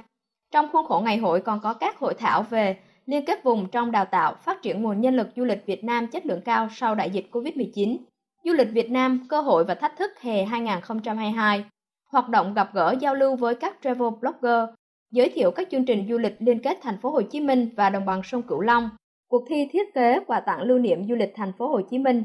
[0.52, 3.90] Trong khuôn khổ ngày hội còn có các hội thảo về liên kết vùng trong
[3.90, 6.94] đào tạo, phát triển nguồn nhân lực du lịch Việt Nam chất lượng cao sau
[6.94, 7.96] đại dịch COVID-19.
[8.44, 11.64] Du lịch Việt Nam, cơ hội và thách thức hè 2022
[12.12, 14.68] hoạt động gặp gỡ giao lưu với các travel blogger,
[15.10, 17.90] giới thiệu các chương trình du lịch liên kết thành phố Hồ Chí Minh và
[17.90, 18.90] đồng bằng sông Cửu Long,
[19.28, 22.24] cuộc thi thiết kế quà tặng lưu niệm du lịch thành phố Hồ Chí Minh,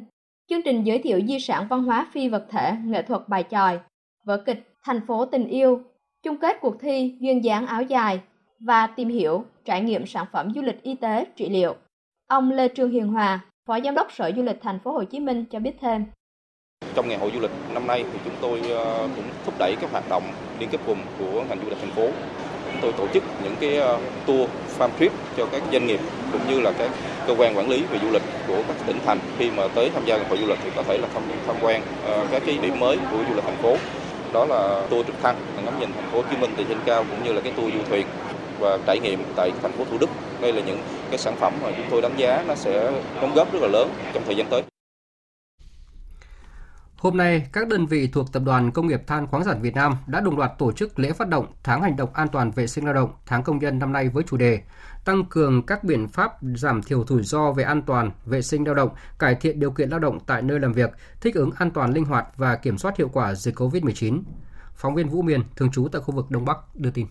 [0.49, 3.79] chương trình giới thiệu di sản văn hóa phi vật thể, nghệ thuật bài tròi,
[4.25, 5.81] vở kịch Thành phố tình yêu,
[6.23, 8.19] chung kết cuộc thi duyên dáng áo dài
[8.59, 11.75] và tìm hiểu trải nghiệm sản phẩm du lịch y tế trị liệu.
[12.27, 15.19] Ông Lê Trương Hiền Hòa, Phó Giám đốc Sở Du lịch Thành phố Hồ Chí
[15.19, 16.05] Minh cho biết thêm.
[16.95, 19.91] Trong ngày hội du lịch năm nay thì chúng tôi ờ, cũng thúc đẩy các
[19.91, 20.23] hoạt động
[20.59, 22.07] liên kết vùng của ngành du lịch thành phố.
[22.71, 25.99] Chúng tôi tổ chức những cái ờ, tour farm trip cho các doanh nghiệp
[26.31, 26.89] cũng như là các
[27.27, 30.05] cơ quan quản lý về du lịch của các tỉnh thành khi mà tới tham
[30.05, 32.57] gia ngày hội du lịch thì có thể là tham, tham quan ờ, các cái
[32.61, 33.75] điểm mới của du lịch thành phố.
[34.33, 35.35] Đó là tour trực thăng
[35.65, 37.73] ngắm nhìn thành phố Hồ Chí Minh từ trên cao cũng như là cái tour
[37.73, 38.05] du thuyền
[38.59, 40.09] và trải nghiệm tại thành phố Thủ Đức.
[40.41, 43.53] Đây là những cái sản phẩm mà chúng tôi đánh giá nó sẽ đóng góp
[43.53, 44.61] rất là lớn trong thời gian tới.
[46.97, 49.95] Hôm nay, các đơn vị thuộc Tập đoàn Công nghiệp Than khoáng sản Việt Nam
[50.07, 52.85] đã đồng loạt tổ chức lễ phát động tháng hành động an toàn vệ sinh
[52.85, 54.61] lao động tháng công nhân năm nay với chủ đề
[55.05, 58.75] tăng cường các biện pháp giảm thiểu rủi ro về an toàn, vệ sinh lao
[58.75, 61.93] động, cải thiện điều kiện lao động tại nơi làm việc, thích ứng an toàn
[61.93, 64.21] linh hoạt và kiểm soát hiệu quả dịch COVID-19.
[64.75, 67.07] Phóng viên Vũ Miền, thường trú tại khu vực Đông Bắc đưa tin.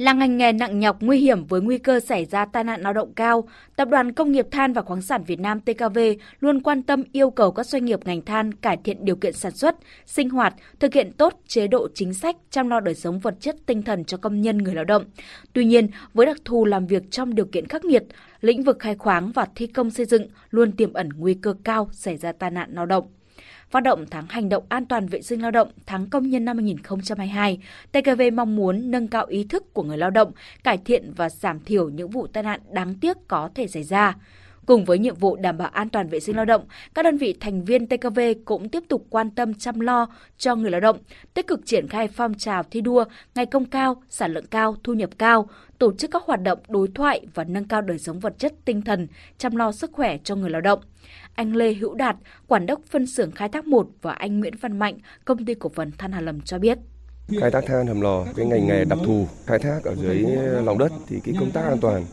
[0.00, 2.92] Là ngành nghề nặng nhọc nguy hiểm với nguy cơ xảy ra tai nạn lao
[2.92, 5.98] động cao, Tập đoàn Công nghiệp Than và Khoáng sản Việt Nam TKV
[6.40, 9.52] luôn quan tâm yêu cầu các doanh nghiệp ngành than cải thiện điều kiện sản
[9.52, 9.76] xuất,
[10.06, 13.56] sinh hoạt, thực hiện tốt chế độ chính sách chăm lo đời sống vật chất
[13.66, 15.04] tinh thần cho công nhân người lao động.
[15.52, 18.04] Tuy nhiên, với đặc thù làm việc trong điều kiện khắc nghiệt,
[18.40, 21.88] lĩnh vực khai khoáng và thi công xây dựng luôn tiềm ẩn nguy cơ cao
[21.92, 23.04] xảy ra tai nạn lao động
[23.70, 26.56] phát động tháng hành động an toàn vệ sinh lao động tháng công nhân năm
[26.56, 27.58] 2022,
[27.92, 30.32] TKV mong muốn nâng cao ý thức của người lao động,
[30.64, 34.14] cải thiện và giảm thiểu những vụ tai nạn đáng tiếc có thể xảy ra.
[34.70, 37.36] Cùng với nhiệm vụ đảm bảo an toàn vệ sinh lao động, các đơn vị
[37.40, 40.98] thành viên TKV cũng tiếp tục quan tâm chăm lo cho người lao động,
[41.34, 43.04] tích cực triển khai phong trào thi đua,
[43.34, 46.88] ngày công cao, sản lượng cao, thu nhập cao, tổ chức các hoạt động đối
[46.94, 49.06] thoại và nâng cao đời sống vật chất tinh thần,
[49.38, 50.80] chăm lo sức khỏe cho người lao động.
[51.34, 54.78] Anh Lê Hữu Đạt, quản đốc phân xưởng khai thác 1 và anh Nguyễn Văn
[54.78, 56.78] Mạnh, công ty cổ phần Than Hà Lầm cho biết.
[57.40, 60.24] Khai thác than hầm lò, cái ngành nghề đặc thù khai thác ở dưới
[60.64, 62.04] lòng đất thì cái công tác an toàn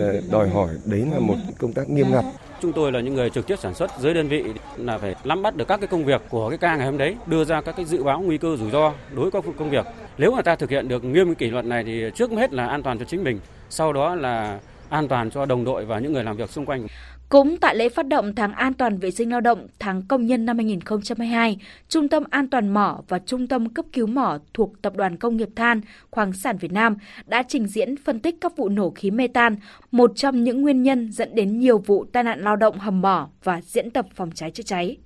[0.00, 2.24] ờ, đòi hỏi đấy là một công tác nghiêm ngặt.
[2.60, 4.44] Chúng tôi là những người trực tiếp sản xuất dưới đơn vị
[4.76, 7.16] là phải nắm bắt được các cái công việc của cái ca ngày hôm đấy,
[7.26, 9.86] đưa ra các cái dự báo nguy cơ rủi ro đối với các công việc.
[10.18, 12.82] Nếu mà ta thực hiện được nghiêm kỷ luật này thì trước hết là an
[12.82, 13.40] toàn cho chính mình,
[13.70, 16.86] sau đó là an toàn cho đồng đội và những người làm việc xung quanh.
[17.28, 20.46] Cũng tại lễ phát động tháng an toàn vệ sinh lao động tháng công nhân
[20.46, 24.92] năm 2022, Trung tâm An toàn mỏ và Trung tâm cấp cứu mỏ thuộc Tập
[24.96, 28.68] đoàn Công nghiệp Than, Khoáng sản Việt Nam đã trình diễn phân tích các vụ
[28.68, 29.56] nổ khí mê tan,
[29.90, 33.28] một trong những nguyên nhân dẫn đến nhiều vụ tai nạn lao động hầm mỏ
[33.44, 34.96] và diễn tập phòng cháy chữa cháy.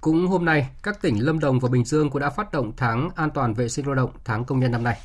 [0.00, 3.08] Cũng hôm nay, các tỉnh Lâm Đồng và Bình Dương cũng đã phát động tháng
[3.16, 4.96] an toàn vệ sinh lao động tháng công nhân năm nay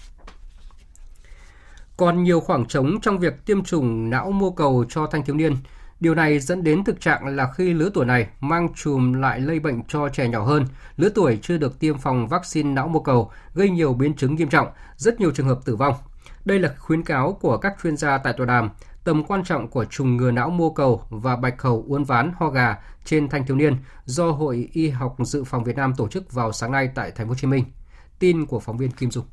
[1.98, 5.56] còn nhiều khoảng trống trong việc tiêm chủng não mô cầu cho thanh thiếu niên.
[6.00, 9.60] Điều này dẫn đến thực trạng là khi lứa tuổi này mang chùm lại lây
[9.60, 10.66] bệnh cho trẻ nhỏ hơn,
[10.98, 14.50] lứa tuổi chưa được tiêm phòng vaccine não mô cầu gây nhiều biến chứng nghiêm
[14.50, 15.94] trọng, rất nhiều trường hợp tử vong.
[16.46, 18.70] Đây là khuyến cáo của các chuyên gia tại tọa đàm
[19.04, 22.50] tầm quan trọng của trùng ngừa não mô cầu và bạch khẩu uốn ván ho
[22.50, 26.34] gà trên thanh thiếu niên do Hội Y học dự phòng Việt Nam tổ chức
[26.34, 27.66] vào sáng nay tại Thành phố Hồ Chí Minh.
[28.20, 29.26] Tin của phóng viên Kim Dung.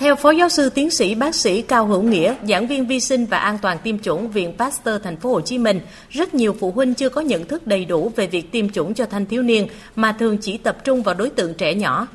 [0.00, 3.26] Theo Phó Giáo sư Tiến sĩ Bác sĩ Cao Hữu Nghĩa, giảng viên vi sinh
[3.26, 6.70] và an toàn tiêm chủng Viện Pasteur Thành phố Hồ Chí Minh, rất nhiều phụ
[6.70, 9.68] huynh chưa có nhận thức đầy đủ về việc tiêm chủng cho thanh thiếu niên
[9.96, 12.06] mà thường chỉ tập trung vào đối tượng trẻ nhỏ.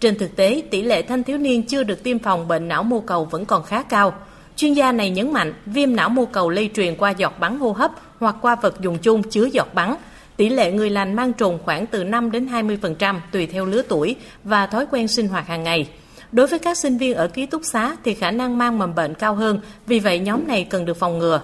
[0.00, 3.00] Trên thực tế, tỷ lệ thanh thiếu niên chưa được tiêm phòng bệnh não mô
[3.00, 4.14] cầu vẫn còn khá cao.
[4.56, 7.72] Chuyên gia này nhấn mạnh, viêm não mô cầu lây truyền qua giọt bắn hô
[7.72, 9.94] hấp hoặc qua vật dùng chung chứa giọt bắn.
[10.36, 14.16] Tỷ lệ người lành mang trùng khoảng từ 5 đến 20% tùy theo lứa tuổi
[14.44, 15.86] và thói quen sinh hoạt hàng ngày.
[16.34, 19.14] Đối với các sinh viên ở ký túc xá thì khả năng mang mầm bệnh
[19.14, 21.40] cao hơn, vì vậy nhóm này cần được phòng ngừa.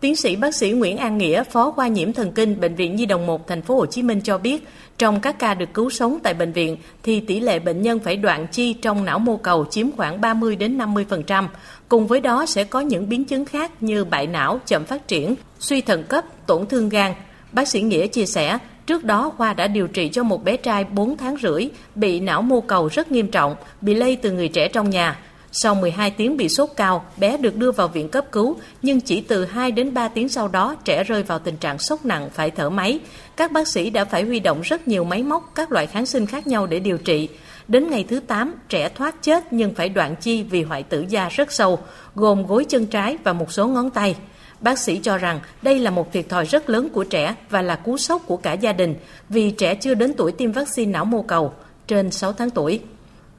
[0.00, 3.06] Tiến sĩ bác sĩ Nguyễn An Nghĩa, phó khoa nhiễm thần kinh bệnh viện Nhi
[3.06, 6.18] đồng 1 thành phố Hồ Chí Minh cho biết, trong các ca được cứu sống
[6.22, 9.64] tại bệnh viện thì tỷ lệ bệnh nhân phải đoạn chi trong não mô cầu
[9.70, 11.48] chiếm khoảng 30 đến 50%.
[11.88, 15.34] Cùng với đó sẽ có những biến chứng khác như bại não, chậm phát triển,
[15.58, 17.12] suy thận cấp, tổn thương gan.
[17.52, 20.84] Bác sĩ Nghĩa chia sẻ, Trước đó, Khoa đã điều trị cho một bé trai
[20.84, 24.68] 4 tháng rưỡi bị não mô cầu rất nghiêm trọng, bị lây từ người trẻ
[24.68, 25.18] trong nhà.
[25.54, 29.20] Sau 12 tiếng bị sốt cao, bé được đưa vào viện cấp cứu, nhưng chỉ
[29.20, 32.50] từ 2 đến 3 tiếng sau đó trẻ rơi vào tình trạng sốc nặng phải
[32.50, 33.00] thở máy.
[33.36, 36.26] Các bác sĩ đã phải huy động rất nhiều máy móc, các loại kháng sinh
[36.26, 37.28] khác nhau để điều trị.
[37.68, 41.28] Đến ngày thứ 8, trẻ thoát chết nhưng phải đoạn chi vì hoại tử da
[41.28, 41.78] rất sâu,
[42.14, 44.16] gồm gối chân trái và một số ngón tay.
[44.62, 47.76] Bác sĩ cho rằng đây là một thiệt thòi rất lớn của trẻ và là
[47.76, 48.94] cú sốc của cả gia đình
[49.28, 51.52] vì trẻ chưa đến tuổi tiêm vaccine não mô cầu,
[51.86, 52.80] trên 6 tháng tuổi.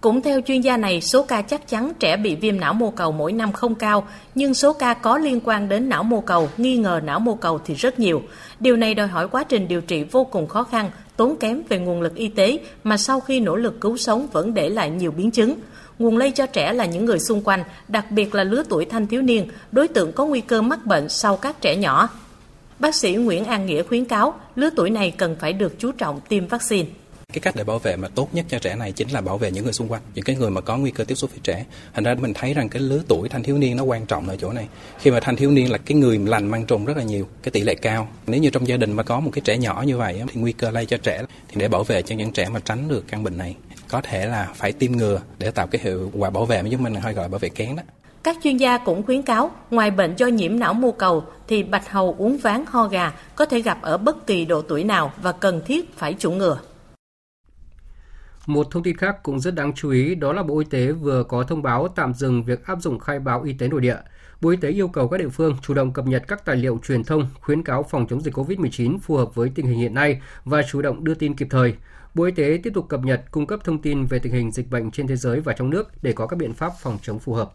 [0.02, 3.12] Cũng theo chuyên gia này, số ca chắc chắn trẻ bị viêm não mô cầu
[3.12, 6.78] mỗi năm không cao, nhưng số ca có liên quan đến não mô cầu, nghi
[6.78, 8.22] ngờ não mô cầu thì rất nhiều.
[8.60, 11.80] Điều này đòi hỏi quá trình điều trị vô cùng khó khăn, tốn kém về
[11.80, 15.12] nguồn lực y tế mà sau khi nỗ lực cứu sống vẫn để lại nhiều
[15.12, 15.56] biến chứng.
[16.00, 19.08] Nguồn lây cho trẻ là những người xung quanh, đặc biệt là lứa tuổi thanh
[19.08, 22.10] thiếu niên, đối tượng có nguy cơ mắc bệnh sau các trẻ nhỏ.
[22.80, 26.20] Bác sĩ Nguyễn An Nghĩa khuyến cáo lứa tuổi này cần phải được chú trọng
[26.30, 26.90] tiêm vaccine.
[27.34, 29.52] Cái cách để bảo vệ mà tốt nhất cho trẻ này chính là bảo vệ
[29.52, 31.66] những người xung quanh những cái người mà có nguy cơ tiếp xúc với trẻ.
[31.94, 34.36] Thành ra mình thấy rằng cái lứa tuổi thanh thiếu niên nó quan trọng ở
[34.36, 34.68] chỗ này.
[35.00, 37.52] Khi mà thanh thiếu niên là cái người lành mang trùng rất là nhiều cái
[37.52, 38.08] tỷ lệ cao.
[38.28, 40.52] Nếu như trong gia đình mà có một cái trẻ nhỏ như vậy thì nguy
[40.52, 43.24] cơ lây cho trẻ thì để bảo vệ cho những trẻ mà tránh được căn
[43.24, 43.56] bệnh này
[43.94, 46.84] có thể là phải tiêm ngừa để tạo cái hiệu quả bảo vệ mà chúng
[46.84, 47.84] mình hay gọi là bảo vệ kén đó
[48.24, 51.90] các chuyên gia cũng khuyến cáo, ngoài bệnh do nhiễm não mô cầu thì bạch
[51.90, 55.32] hầu uống ván ho gà có thể gặp ở bất kỳ độ tuổi nào và
[55.32, 56.60] cần thiết phải chủng ngừa.
[58.46, 61.24] Một thông tin khác cũng rất đáng chú ý đó là Bộ Y tế vừa
[61.24, 63.98] có thông báo tạm dừng việc áp dụng khai báo y tế nội địa.
[64.42, 66.80] Bộ Y tế yêu cầu các địa phương chủ động cập nhật các tài liệu
[66.88, 70.22] truyền thông, khuyến cáo phòng chống dịch COVID-19 phù hợp với tình hình hiện nay
[70.46, 71.76] và chủ động đưa tin kịp thời.
[72.14, 74.70] Bộ Y tế tiếp tục cập nhật, cung cấp thông tin về tình hình dịch
[74.70, 77.34] bệnh trên thế giới và trong nước để có các biện pháp phòng chống phù
[77.34, 77.54] hợp.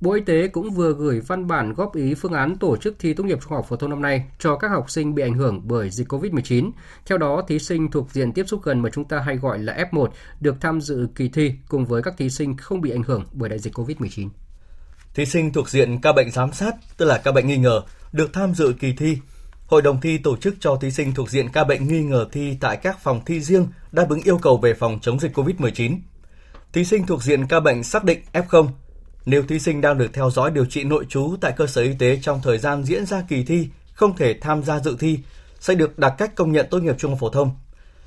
[0.00, 3.14] Bộ Y tế cũng vừa gửi văn bản góp ý phương án tổ chức thi
[3.14, 5.60] tốt nghiệp trung học phổ thông năm nay cho các học sinh bị ảnh hưởng
[5.64, 6.70] bởi dịch COVID-19.
[7.06, 9.86] Theo đó, thí sinh thuộc diện tiếp xúc gần mà chúng ta hay gọi là
[9.90, 10.08] F1
[10.40, 13.48] được tham dự kỳ thi cùng với các thí sinh không bị ảnh hưởng bởi
[13.48, 14.28] đại dịch COVID-19.
[15.14, 18.32] Thí sinh thuộc diện ca bệnh giám sát, tức là ca bệnh nghi ngờ, được
[18.32, 19.18] tham dự kỳ thi.
[19.68, 22.56] Hội đồng thi tổ chức cho thí sinh thuộc diện ca bệnh nghi ngờ thi
[22.60, 25.98] tại các phòng thi riêng đáp ứng yêu cầu về phòng chống dịch COVID-19.
[26.72, 28.68] Thí sinh thuộc diện ca bệnh xác định F0
[29.26, 31.92] nếu thí sinh đang được theo dõi điều trị nội trú tại cơ sở y
[31.98, 35.18] tế trong thời gian diễn ra kỳ thi, không thể tham gia dự thi,
[35.60, 37.50] sẽ được đặt cách công nhận tốt nghiệp trung học phổ thông.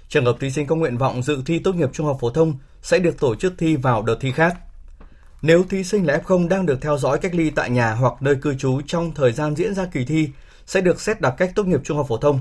[0.10, 2.54] Trường hợp thí sinh có nguyện vọng dự thi tốt nghiệp trung học phổ thông
[2.82, 4.58] sẽ được tổ chức thi vào đợt thi khác.
[5.42, 8.36] Nếu thí sinh là F0 đang được theo dõi cách ly tại nhà hoặc nơi
[8.36, 10.30] cư trú trong thời gian diễn ra kỳ thi
[10.66, 12.40] sẽ được xét đặc cách tốt nghiệp trung học phổ thông.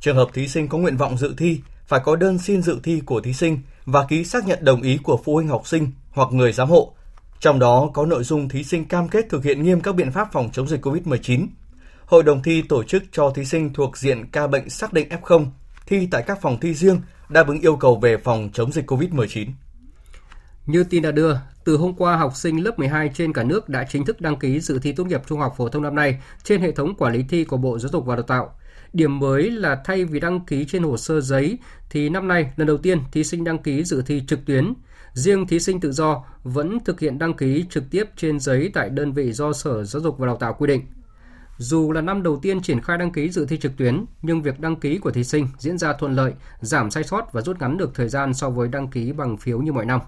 [0.00, 3.02] Trường hợp thí sinh có nguyện vọng dự thi phải có đơn xin dự thi
[3.06, 6.32] của thí sinh và ký xác nhận đồng ý của phụ huynh học sinh hoặc
[6.32, 6.94] người giám hộ
[7.40, 10.28] trong đó có nội dung thí sinh cam kết thực hiện nghiêm các biện pháp
[10.32, 11.46] phòng chống dịch COVID-19.
[12.06, 15.46] Hội đồng thi tổ chức cho thí sinh thuộc diện ca bệnh xác định F0
[15.86, 19.46] thi tại các phòng thi riêng đáp ứng yêu cầu về phòng chống dịch COVID-19.
[20.68, 23.84] Như tin đã đưa, từ hôm qua học sinh lớp 12 trên cả nước đã
[23.90, 26.60] chính thức đăng ký dự thi tốt nghiệp trung học phổ thông năm nay trên
[26.60, 28.54] hệ thống quản lý thi của Bộ Giáo dục và Đào tạo.
[28.92, 31.58] Điểm mới là thay vì đăng ký trên hồ sơ giấy
[31.90, 34.72] thì năm nay lần đầu tiên thí sinh đăng ký dự thi trực tuyến
[35.12, 38.88] Riêng thí sinh tự do vẫn thực hiện đăng ký trực tiếp trên giấy tại
[38.88, 40.86] đơn vị do Sở Giáo dục và Đào tạo quy định.
[41.58, 44.60] Dù là năm đầu tiên triển khai đăng ký dự thi trực tuyến, nhưng việc
[44.60, 47.78] đăng ký của thí sinh diễn ra thuận lợi, giảm sai sót và rút ngắn
[47.78, 50.00] được thời gian so với đăng ký bằng phiếu như mọi năm.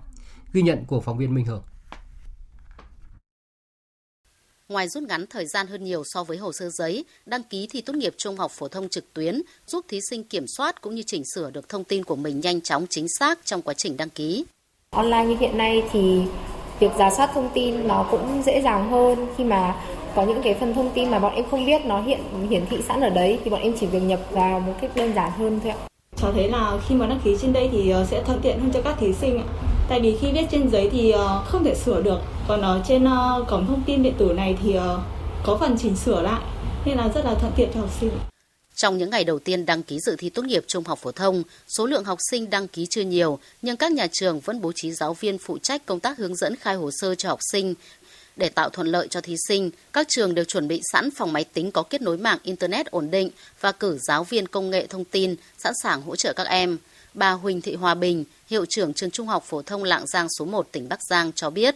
[0.53, 1.63] Ghi nhận của phóng viên Minh Hưởng.
[4.69, 7.81] Ngoài rút ngắn thời gian hơn nhiều so với hồ sơ giấy, đăng ký thi
[7.81, 11.03] tốt nghiệp trung học phổ thông trực tuyến giúp thí sinh kiểm soát cũng như
[11.07, 14.11] chỉnh sửa được thông tin của mình nhanh chóng chính xác trong quá trình đăng
[14.11, 14.45] ký.
[14.91, 16.23] Online như hiện nay thì
[16.81, 19.83] việc giả soát thông tin nó cũng dễ dàng hơn khi mà
[20.15, 22.77] có những cái phần thông tin mà bọn em không biết nó hiện hiển thị
[22.89, 25.61] sẵn ở đấy thì bọn em chỉ việc nhập vào một cách đơn giản hơn
[25.63, 25.79] thôi ạ.
[26.17, 28.71] Cháu thấy là khi mà đăng ký trên đây thì ờ, sẽ thuận tiện hơn
[28.75, 29.45] cho các thí sinh ạ.
[29.91, 33.05] Tại vì khi viết trên giấy thì ờ, không thể sửa được, còn ở trên
[33.05, 34.75] ờ, cổng thông tin điện tử này thì
[35.45, 36.41] có phần chỉnh sửa lại
[36.85, 38.11] nên là rất là thuận tiện cho học sinh.
[38.75, 41.43] Trong những ngày đầu tiên đăng ký dự thi tốt nghiệp trung học phổ thông,
[41.69, 44.93] số lượng học sinh đăng ký chưa nhiều, nhưng các nhà trường vẫn bố trí
[44.93, 47.75] giáo viên phụ trách công tác hướng dẫn khai hồ sơ cho học sinh.
[48.37, 51.45] Để tạo thuận lợi cho thí sinh, các trường đều chuẩn bị sẵn phòng máy
[51.45, 55.05] tính có kết nối mạng Internet ổn định và cử giáo viên công nghệ thông
[55.05, 56.79] tin sẵn sàng hỗ trợ các em.
[57.15, 60.45] Bà Huỳnh Thị Hòa Bình, hiệu trưởng trường Trung học phổ thông Lạng Giang số
[60.45, 61.75] 1 tỉnh Bắc Giang cho biết.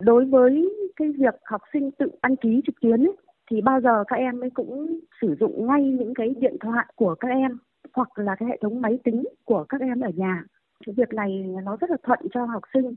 [0.00, 3.16] Đối với cái việc học sinh tự đăng ký trực tuyến ấy,
[3.50, 7.14] thì bao giờ các em ấy cũng sử dụng ngay những cái điện thoại của
[7.20, 7.58] các em
[7.92, 10.44] hoặc là cái hệ thống máy tính của các em ở nhà.
[10.86, 12.94] Cái việc này nó rất là thuận cho học sinh.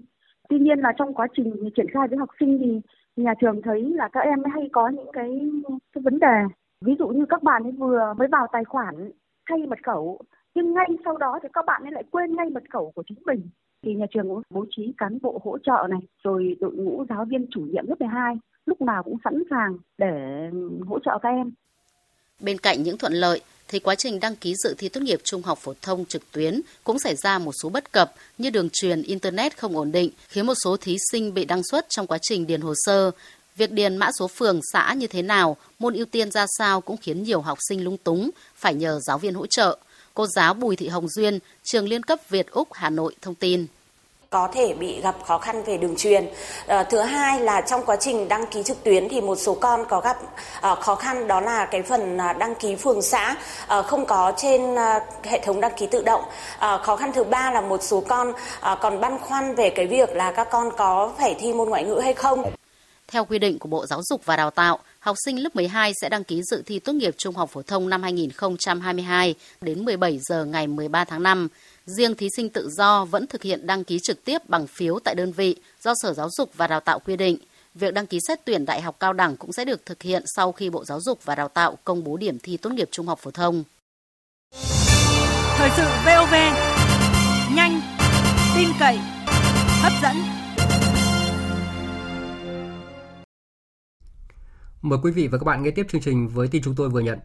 [0.50, 2.82] Tuy nhiên là trong quá trình triển khai với học sinh thì
[3.16, 5.40] nhà trường thấy là các em hay có những cái,
[5.94, 6.38] cái vấn đề.
[6.82, 9.12] Ví dụ như các bạn ấy vừa mới vào tài khoản
[9.50, 10.20] thay mật khẩu
[10.56, 13.18] nhưng ngay sau đó thì các bạn ấy lại quên ngay mật khẩu của chính
[13.26, 13.50] mình
[13.84, 17.26] thì nhà trường cũng bố trí cán bộ hỗ trợ này rồi đội ngũ giáo
[17.26, 21.30] viên chủ nhiệm lớp 12 lúc nào cũng sẵn sàng để ừ, hỗ trợ các
[21.30, 21.52] em.
[22.40, 25.42] Bên cạnh những thuận lợi, thì quá trình đăng ký dự thi tốt nghiệp trung
[25.42, 29.02] học phổ thông trực tuyến cũng xảy ra một số bất cập như đường truyền
[29.02, 32.48] Internet không ổn định, khiến một số thí sinh bị đăng xuất trong quá trình
[32.48, 33.12] điền hồ sơ.
[33.56, 36.98] Việc điền mã số phường, xã như thế nào, môn ưu tiên ra sao cũng
[36.98, 39.78] khiến nhiều học sinh lung túng, phải nhờ giáo viên hỗ trợ.
[40.16, 43.68] Cô giáo Bùi Thị Hồng Duyên, trường liên cấp Việt Úc Hà Nội thông tin
[44.30, 46.28] có thể bị gặp khó khăn về đường truyền.
[46.68, 49.86] À, thứ hai là trong quá trình đăng ký trực tuyến thì một số con
[49.90, 50.18] có gặp
[50.62, 53.36] à, khó khăn đó là cái phần à, đăng ký phường xã
[53.68, 56.22] à, không có trên à, hệ thống đăng ký tự động.
[56.60, 59.88] À, khó khăn thứ ba là một số con à, còn băn khoăn về cái
[59.88, 62.52] việc là các con có phải thi môn ngoại ngữ hay không.
[63.08, 66.10] Theo quy định của Bộ Giáo dục và Đào tạo, học sinh lớp 12 sẽ
[66.10, 70.46] đăng ký dự thi tốt nghiệp trung học phổ thông năm 2022 đến 17 giờ
[70.46, 71.48] ngày 13 tháng 5.
[71.86, 75.16] Riêng thí sinh tự do vẫn thực hiện đăng ký trực tiếp bằng phiếu tại
[75.16, 77.38] đơn vị do Sở Giáo dục và Đào tạo quy định.
[77.76, 80.52] Việc đăng ký xét tuyển đại học cao đẳng cũng sẽ được thực hiện sau
[80.52, 83.20] khi Bộ Giáo dục và Đào tạo công bố điểm thi tốt nghiệp trung học
[83.22, 83.64] phổ thông.
[85.58, 86.34] Thời sự VOV,
[87.56, 87.82] nhanh,
[88.56, 88.98] tin cậy,
[89.82, 90.45] hấp dẫn.
[94.86, 97.00] Mời quý vị và các bạn nghe tiếp chương trình với tin chúng tôi vừa
[97.00, 97.20] nhận.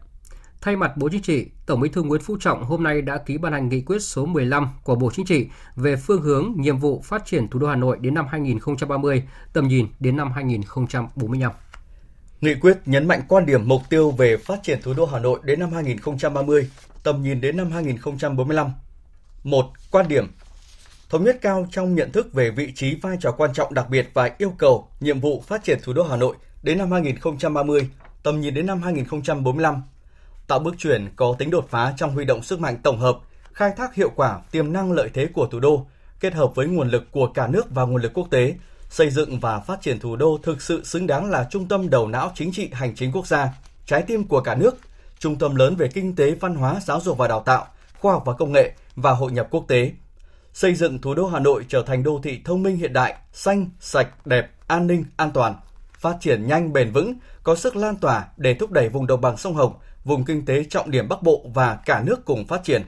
[0.61, 3.37] Thay mặt Bộ Chính trị, Tổng Bí thư Nguyễn Phú Trọng hôm nay đã ký
[3.37, 7.01] ban hành nghị quyết số 15 của Bộ Chính trị về phương hướng, nhiệm vụ
[7.05, 11.51] phát triển thủ đô Hà Nội đến năm 2030, tầm nhìn đến năm 2045.
[12.41, 15.39] Nghị quyết nhấn mạnh quan điểm mục tiêu về phát triển thủ đô Hà Nội
[15.43, 16.69] đến năm 2030,
[17.03, 18.71] tầm nhìn đến năm 2045.
[19.43, 20.27] Một, quan điểm
[21.09, 24.09] thống nhất cao trong nhận thức về vị trí vai trò quan trọng đặc biệt
[24.13, 27.89] và yêu cầu nhiệm vụ phát triển thủ đô Hà Nội đến năm 2030,
[28.23, 29.81] tầm nhìn đến năm 2045
[30.47, 33.17] tạo bước chuyển có tính đột phá trong huy động sức mạnh tổng hợp,
[33.53, 35.85] khai thác hiệu quả tiềm năng lợi thế của thủ đô,
[36.19, 38.55] kết hợp với nguồn lực của cả nước và nguồn lực quốc tế,
[38.89, 42.07] xây dựng và phát triển thủ đô thực sự xứng đáng là trung tâm đầu
[42.07, 43.49] não chính trị hành chính quốc gia,
[43.85, 44.77] trái tim của cả nước,
[45.19, 47.67] trung tâm lớn về kinh tế, văn hóa, giáo dục và đào tạo,
[47.99, 49.91] khoa học và công nghệ và hội nhập quốc tế.
[50.53, 53.69] Xây dựng thủ đô Hà Nội trở thành đô thị thông minh hiện đại, xanh,
[53.79, 55.55] sạch, đẹp, an ninh, an toàn,
[56.01, 59.37] phát triển nhanh bền vững, có sức lan tỏa để thúc đẩy vùng đồng bằng
[59.37, 62.83] sông Hồng vùng kinh tế trọng điểm Bắc Bộ và cả nước cùng phát triển.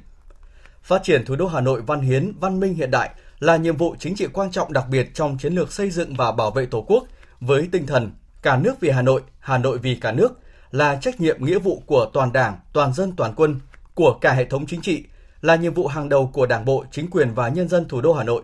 [0.83, 3.95] Phát triển thủ đô Hà Nội văn hiến, văn minh hiện đại là nhiệm vụ
[3.99, 6.81] chính trị quan trọng đặc biệt trong chiến lược xây dựng và bảo vệ Tổ
[6.81, 7.03] quốc
[7.39, 10.39] với tinh thần cả nước vì Hà Nội, Hà Nội vì cả nước
[10.71, 13.59] là trách nhiệm nghĩa vụ của toàn Đảng, toàn dân, toàn quân,
[13.93, 15.03] của cả hệ thống chính trị,
[15.41, 18.13] là nhiệm vụ hàng đầu của Đảng bộ, chính quyền và nhân dân thủ đô
[18.13, 18.43] Hà Nội.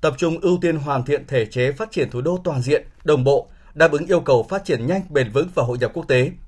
[0.00, 3.24] Tập trung ưu tiên hoàn thiện thể chế phát triển thủ đô toàn diện, đồng
[3.24, 6.30] bộ, đáp ứng yêu cầu phát triển nhanh, bền vững và hội nhập quốc tế–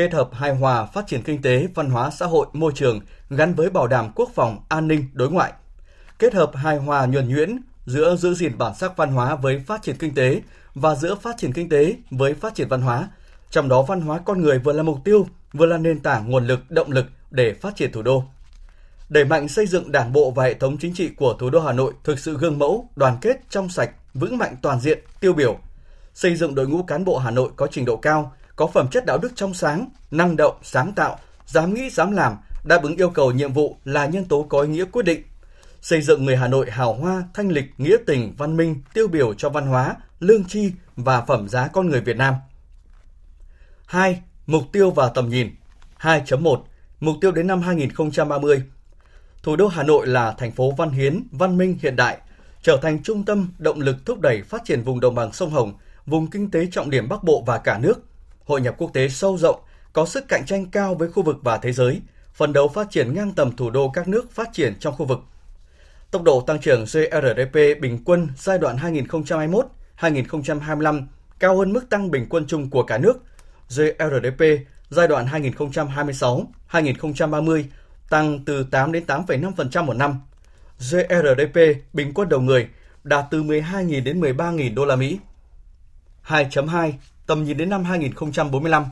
[0.00, 3.54] kết hợp hài hòa phát triển kinh tế, văn hóa xã hội, môi trường gắn
[3.54, 5.52] với bảo đảm quốc phòng, an ninh, đối ngoại.
[6.18, 9.82] Kết hợp hài hòa nhuần nhuyễn giữa giữ gìn bản sắc văn hóa với phát
[9.82, 10.40] triển kinh tế
[10.74, 13.08] và giữa phát triển kinh tế với phát triển văn hóa.
[13.50, 16.46] Trong đó văn hóa con người vừa là mục tiêu, vừa là nền tảng nguồn
[16.46, 18.24] lực, động lực để phát triển thủ đô.
[19.08, 21.72] Đẩy mạnh xây dựng đảng bộ và hệ thống chính trị của thủ đô Hà
[21.72, 25.58] Nội thực sự gương mẫu, đoàn kết, trong sạch, vững mạnh toàn diện, tiêu biểu.
[26.14, 29.06] Xây dựng đội ngũ cán bộ Hà Nội có trình độ cao, có phẩm chất
[29.06, 33.10] đạo đức trong sáng, năng động, sáng tạo, dám nghĩ, dám làm, đáp ứng yêu
[33.10, 35.22] cầu nhiệm vụ là nhân tố có ý nghĩa quyết định.
[35.80, 39.34] Xây dựng người Hà Nội hào hoa, thanh lịch, nghĩa tình, văn minh, tiêu biểu
[39.34, 42.34] cho văn hóa, lương tri và phẩm giá con người Việt Nam.
[43.86, 44.22] 2.
[44.46, 45.50] Mục tiêu và tầm nhìn
[46.00, 46.62] 2.1
[47.00, 48.62] Mục tiêu đến năm 2030
[49.42, 52.18] Thủ đô Hà Nội là thành phố văn hiến, văn minh hiện đại,
[52.62, 55.74] trở thành trung tâm động lực thúc đẩy phát triển vùng đồng bằng sông Hồng,
[56.10, 57.94] vùng kinh tế trọng điểm Bắc Bộ và cả nước,
[58.44, 59.60] hội nhập quốc tế sâu rộng,
[59.92, 62.00] có sức cạnh tranh cao với khu vực và thế giới,
[62.34, 65.20] phấn đấu phát triển ngang tầm thủ đô các nước phát triển trong khu vực.
[66.10, 71.06] Tốc độ tăng trưởng GRDP bình quân giai đoạn 2021-2025
[71.38, 73.22] cao hơn mức tăng bình quân chung của cả nước.
[73.68, 74.44] GRDP
[74.90, 75.26] giai đoạn
[76.70, 77.64] 2026-2030
[78.10, 80.20] tăng từ 8 đến 8,5% một năm.
[80.78, 81.58] GRDP
[81.92, 82.68] bình quân đầu người
[83.04, 85.18] đạt từ 12.000 đến 13.000 đô la Mỹ.
[86.30, 86.92] 2.2
[87.26, 88.84] tầm nhìn đến năm 2045.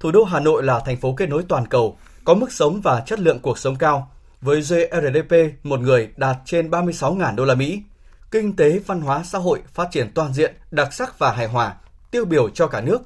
[0.00, 3.00] Thủ đô Hà Nội là thành phố kết nối toàn cầu, có mức sống và
[3.06, 4.10] chất lượng cuộc sống cao,
[4.40, 7.82] với GRDP một người đạt trên 36.000 đô la Mỹ.
[8.30, 11.74] Kinh tế, văn hóa, xã hội phát triển toàn diện, đặc sắc và hài hòa,
[12.10, 13.02] tiêu biểu cho cả nước,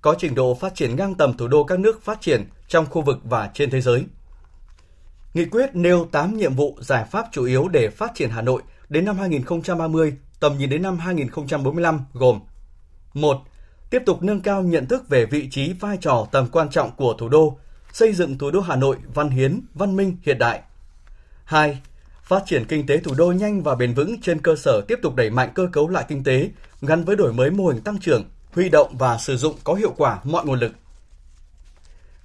[0.00, 3.02] có trình độ phát triển ngang tầm thủ đô các nước phát triển trong khu
[3.02, 4.04] vực và trên thế giới.
[5.34, 8.62] Nghị quyết nêu 8 nhiệm vụ giải pháp chủ yếu để phát triển Hà Nội
[8.88, 12.40] đến năm 2030, tầm nhìn đến năm 2045 gồm
[13.14, 13.42] 1
[13.90, 17.14] tiếp tục nâng cao nhận thức về vị trí, vai trò, tầm quan trọng của
[17.18, 17.58] thủ đô,
[17.92, 20.60] xây dựng thủ đô Hà Nội văn hiến, văn minh, hiện đại.
[21.44, 21.80] 2.
[22.22, 25.14] Phát triển kinh tế thủ đô nhanh và bền vững trên cơ sở tiếp tục
[25.14, 26.50] đẩy mạnh cơ cấu lại kinh tế,
[26.82, 29.94] gắn với đổi mới mô hình tăng trưởng, huy động và sử dụng có hiệu
[29.96, 30.72] quả mọi nguồn lực.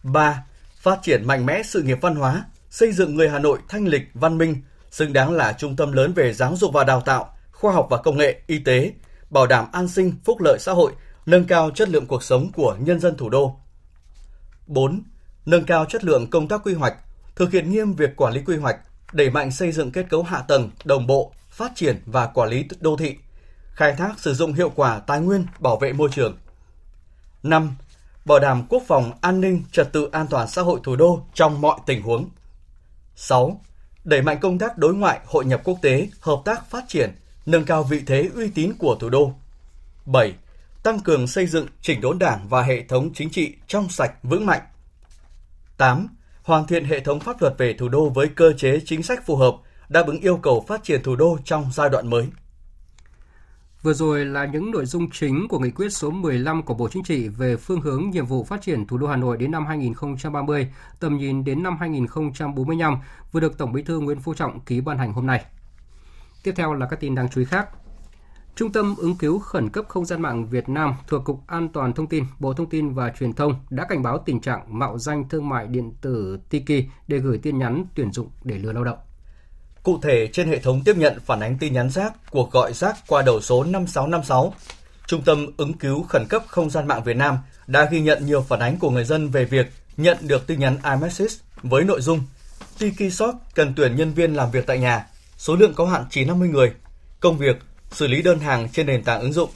[0.03, 0.43] 3.
[0.81, 4.03] Phát triển mạnh mẽ sự nghiệp văn hóa, xây dựng người Hà Nội thanh lịch,
[4.13, 4.61] văn minh,
[4.91, 7.97] xứng đáng là trung tâm lớn về giáo dục và đào tạo, khoa học và
[7.97, 8.91] công nghệ, y tế,
[9.33, 10.93] bảo đảm an sinh, phúc lợi xã hội
[11.25, 13.55] nâng cao chất lượng cuộc sống của nhân dân thủ đô.
[14.67, 15.03] 4.
[15.45, 16.95] Nâng cao chất lượng công tác quy hoạch,
[17.35, 18.79] thực hiện nghiêm việc quản lý quy hoạch,
[19.13, 22.65] đẩy mạnh xây dựng kết cấu hạ tầng đồng bộ, phát triển và quản lý
[22.79, 23.15] đô thị,
[23.75, 26.37] khai thác sử dụng hiệu quả tài nguyên, bảo vệ môi trường.
[27.43, 27.75] 5.
[28.25, 31.61] Bảo đảm quốc phòng, an ninh, trật tự an toàn xã hội thủ đô trong
[31.61, 32.29] mọi tình huống.
[33.15, 33.61] 6.
[34.03, 37.11] Đẩy mạnh công tác đối ngoại, hội nhập quốc tế, hợp tác phát triển,
[37.45, 39.33] nâng cao vị thế uy tín của thủ đô.
[40.05, 40.33] 7
[40.83, 44.45] tăng cường xây dựng chỉnh đốn đảng và hệ thống chính trị trong sạch vững
[44.45, 44.61] mạnh.
[45.77, 46.07] 8.
[46.43, 49.35] Hoàn thiện hệ thống pháp luật về thủ đô với cơ chế chính sách phù
[49.35, 49.55] hợp,
[49.89, 52.27] đáp ứng yêu cầu phát triển thủ đô trong giai đoạn mới.
[53.81, 57.03] Vừa rồi là những nội dung chính của nghị quyết số 15 của Bộ Chính
[57.03, 60.67] trị về phương hướng nhiệm vụ phát triển thủ đô Hà Nội đến năm 2030,
[60.99, 62.97] tầm nhìn đến năm 2045
[63.31, 65.45] vừa được Tổng Bí thư Nguyễn Phú Trọng ký ban hành hôm nay.
[66.43, 67.69] Tiếp theo là các tin đáng chú ý khác.
[68.55, 71.93] Trung tâm ứng cứu khẩn cấp không gian mạng Việt Nam thuộc Cục An toàn
[71.93, 75.29] Thông tin, Bộ Thông tin và Truyền thông đã cảnh báo tình trạng mạo danh
[75.29, 78.97] thương mại điện tử Tiki để gửi tin nhắn tuyển dụng để lừa lao động.
[79.83, 82.97] Cụ thể, trên hệ thống tiếp nhận phản ánh tin nhắn rác, cuộc gọi rác
[83.07, 84.53] qua đầu số 5656,
[85.07, 87.37] Trung tâm ứng cứu khẩn cấp không gian mạng Việt Nam
[87.67, 89.67] đã ghi nhận nhiều phản ánh của người dân về việc
[89.97, 91.33] nhận được tin nhắn iMessage
[91.63, 92.19] với nội dung
[92.79, 95.07] Tiki Shop cần tuyển nhân viên làm việc tại nhà,
[95.43, 96.71] số lượng có hạn chỉ 50 người,
[97.19, 97.57] công việc
[97.91, 99.49] xử lý đơn hàng trên nền tảng ứng dụng,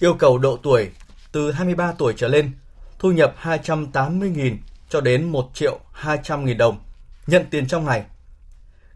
[0.00, 0.90] yêu cầu độ tuổi
[1.32, 2.50] từ 23 tuổi trở lên,
[2.98, 4.56] thu nhập 280.000
[4.88, 6.78] cho đến 1 triệu 200.000 đồng,
[7.26, 8.04] nhận tiền trong ngày.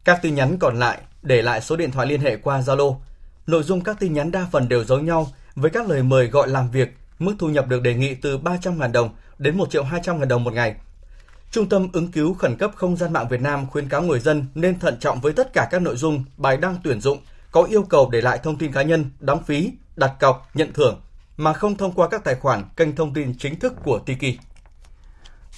[0.04, 2.96] Các tin nhắn còn lại để lại số điện thoại liên hệ qua Zalo.
[3.46, 6.48] Nội dung các tin nhắn đa phần đều giống nhau với các lời mời gọi
[6.48, 10.24] làm việc, mức thu nhập được đề nghị từ 300.000 đồng đến 1 triệu 200.000
[10.24, 10.74] đồng một ngày.
[11.50, 14.46] Trung tâm ứng cứu khẩn cấp không gian mạng Việt Nam khuyến cáo người dân
[14.54, 17.18] nên thận trọng với tất cả các nội dung bài đăng tuyển dụng
[17.52, 21.00] có yêu cầu để lại thông tin cá nhân, đóng phí, đặt cọc, nhận thưởng
[21.36, 24.38] mà không thông qua các tài khoản kênh thông tin chính thức của Tiki.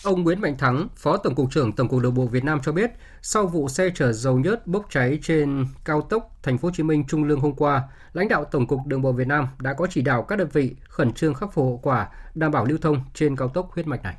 [0.05, 2.73] Ông Nguyễn Mạnh Thắng, Phó Tổng cục trưởng Tổng cục Đường bộ Việt Nam cho
[2.73, 2.91] biết,
[3.23, 6.83] sau vụ xe chở dầu nhớt bốc cháy trên cao tốc Thành phố Hồ Chí
[6.83, 7.83] Minh Trung Lương hôm qua,
[8.13, 10.77] lãnh đạo Tổng cục Đường bộ Việt Nam đã có chỉ đạo các đơn vị
[10.89, 14.03] khẩn trương khắc phục hậu quả, đảm bảo lưu thông trên cao tốc huyết mạch
[14.03, 14.17] này.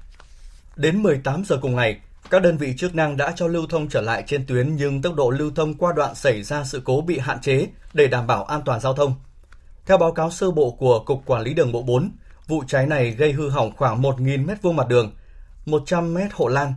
[0.76, 1.99] Đến 18 giờ cùng ngày,
[2.30, 5.15] các đơn vị chức năng đã cho lưu thông trở lại trên tuyến nhưng tốc
[5.15, 8.43] độ lưu thông qua đoạn xảy ra sự cố bị hạn chế để đảm bảo
[8.43, 9.13] an toàn giao thông.
[9.86, 12.11] Theo báo cáo sơ bộ của Cục Quản lý Đường bộ 4,
[12.47, 15.11] vụ cháy này gây hư hỏng khoảng 1.000 m2 mặt đường,
[15.65, 16.74] 100 m hộ lan,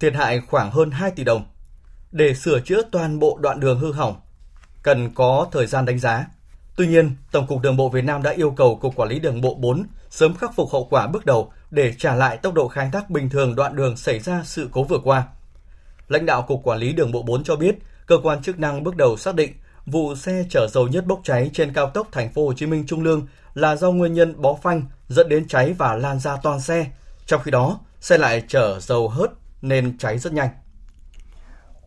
[0.00, 1.44] thiệt hại khoảng hơn 2 tỷ đồng.
[2.12, 4.20] Để sửa chữa toàn bộ đoạn đường hư hỏng,
[4.82, 6.26] cần có thời gian đánh giá.
[6.76, 9.40] Tuy nhiên, Tổng cục Đường bộ Việt Nam đã yêu cầu Cục Quản lý Đường
[9.40, 12.90] bộ 4 sớm khắc phục hậu quả bước đầu để trả lại tốc độ khai
[12.92, 15.26] thác bình thường đoạn đường xảy ra sự cố vừa qua.
[16.08, 17.74] Lãnh đạo Cục Quản lý Đường bộ 4 cho biết,
[18.06, 19.52] cơ quan chức năng bước đầu xác định
[19.86, 22.84] vụ xe chở dầu nhất bốc cháy trên cao tốc Thành phố Hồ Chí Minh
[22.86, 26.60] Trung Lương là do nguyên nhân bó phanh dẫn đến cháy và lan ra toàn
[26.60, 26.86] xe.
[27.26, 29.30] Trong khi đó, xe lại chở dầu hớt
[29.62, 30.48] nên cháy rất nhanh.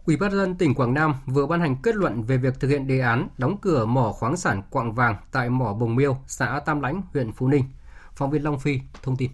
[0.05, 2.87] Ủy ban dân tỉnh Quảng Nam vừa ban hành kết luận về việc thực hiện
[2.87, 6.81] đề án đóng cửa mỏ khoáng sản quạng vàng tại mỏ Bồng Miêu, xã Tam
[6.81, 7.63] Lãnh, huyện Phú Ninh.
[8.15, 9.31] Phóng viên Long Phi thông tin.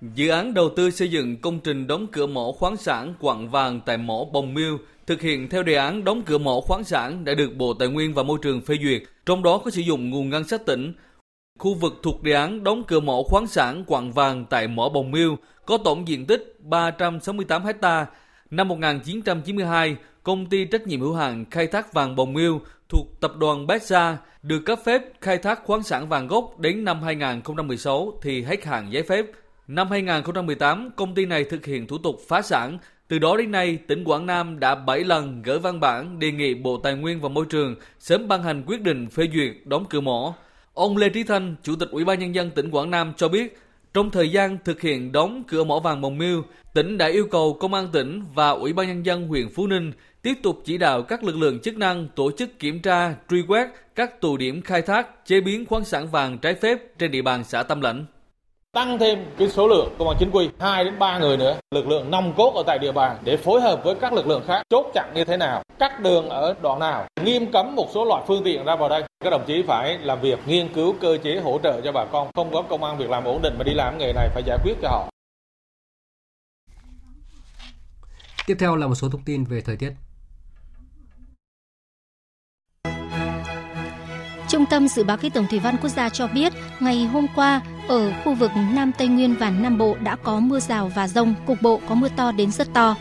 [0.00, 3.80] Dự án đầu tư xây dựng công trình đóng cửa mỏ khoáng sản quặng vàng
[3.86, 7.34] tại mỏ Bồng Miêu thực hiện theo đề án đóng cửa mỏ khoáng sản đã
[7.34, 10.30] được Bộ Tài nguyên và Môi trường phê duyệt, trong đó có sử dụng nguồn
[10.30, 10.92] ngân sách tỉnh.
[11.58, 15.10] Khu vực thuộc đề án đóng cửa mỏ khoáng sản quặng vàng tại mỏ Bồng
[15.10, 15.36] Miêu
[15.66, 18.06] có tổng diện tích 368 ha.
[18.50, 23.32] Năm 1992, công ty trách nhiệm hữu hạn khai thác vàng Bồng Miêu thuộc tập
[23.36, 28.42] đoàn Besa được cấp phép khai thác khoáng sản vàng gốc đến năm 2016 thì
[28.42, 29.26] hết hạn giấy phép.
[29.68, 32.78] Năm 2018, công ty này thực hiện thủ tục phá sản.
[33.08, 36.54] Từ đó đến nay, tỉnh Quảng Nam đã 7 lần gửi văn bản đề nghị
[36.54, 40.00] Bộ Tài nguyên và Môi trường sớm ban hành quyết định phê duyệt đóng cửa
[40.00, 40.34] mỏ.
[40.74, 43.58] Ông Lê Trí Thanh, Chủ tịch Ủy ban Nhân dân tỉnh Quảng Nam cho biết,
[43.94, 46.42] trong thời gian thực hiện đóng cửa mỏ vàng Mồng Miêu,
[46.74, 49.92] tỉnh đã yêu cầu Công an tỉnh và Ủy ban Nhân dân huyện Phú Ninh
[50.22, 53.68] tiếp tục chỉ đạo các lực lượng chức năng tổ chức kiểm tra, truy quét
[53.94, 57.44] các tụ điểm khai thác, chế biến khoáng sản vàng trái phép trên địa bàn
[57.44, 58.04] xã Tâm Lãnh
[58.78, 60.48] tăng thêm cái số lượng công an chính quy.
[60.60, 63.60] 2 đến 3 người nữa lực lượng nòng cốt ở tại địa bàn để phối
[63.60, 66.78] hợp với các lực lượng khác chốt chặn như thế nào cắt đường ở đoạn
[66.78, 69.02] nào nghiêm cấm một số loại phương tiện ra vào đây.
[69.24, 72.30] Các đồng chí phải làm việc nghiên cứu cơ chế hỗ trợ cho bà con
[72.34, 74.58] không có công an việc làm ổn định mà đi làm nghề này phải giải
[74.62, 75.10] quyết cho họ.
[78.46, 79.92] Tiếp theo là một số thông tin về thời tiết.
[84.48, 87.60] Trung tâm Dự báo Khí tượng Thủy văn Quốc gia cho biết, ngày hôm qua,
[87.88, 91.34] ở khu vực Nam Tây Nguyên và Nam Bộ đã có mưa rào và rông,
[91.46, 92.96] cục bộ có mưa to đến rất to.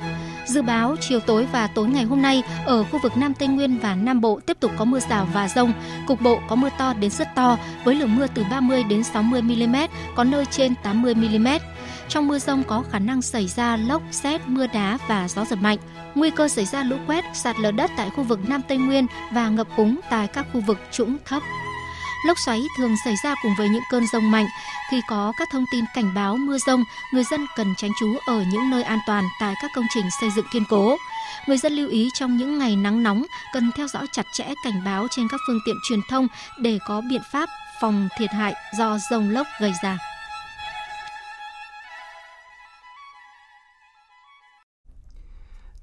[0.46, 3.78] Dự báo chiều tối và tối ngày hôm nay ở khu vực Nam Tây Nguyên
[3.78, 5.74] và Nam Bộ tiếp tục có mưa rào và rông,
[6.08, 9.42] cục bộ có mưa to đến rất to với lượng mưa từ 30 đến 60
[9.42, 9.76] mm,
[10.16, 11.48] có nơi trên 80 mm.
[12.10, 15.60] Trong mưa rông có khả năng xảy ra lốc, xét, mưa đá và gió giật
[15.62, 15.78] mạnh.
[16.16, 19.08] Nguy cơ xảy ra lũ quét, sạt lở đất tại khu vực Nam Tây Nguyên
[19.32, 21.44] và ngập úng tại các khu vực trũng thấp.
[22.26, 24.48] Lốc xoáy thường xảy ra cùng với những cơn rông mạnh.
[24.92, 28.44] Khi có các thông tin cảnh báo mưa rông, người dân cần tránh trú ở
[28.52, 30.98] những nơi an toàn tại các công trình xây dựng kiên cố.
[31.48, 34.84] Người dân lưu ý trong những ngày nắng nóng cần theo dõi chặt chẽ cảnh
[34.86, 36.28] báo trên các phương tiện truyền thông
[36.60, 37.50] để có biện pháp
[37.82, 39.98] phòng thiệt hại do rông lốc gây ra.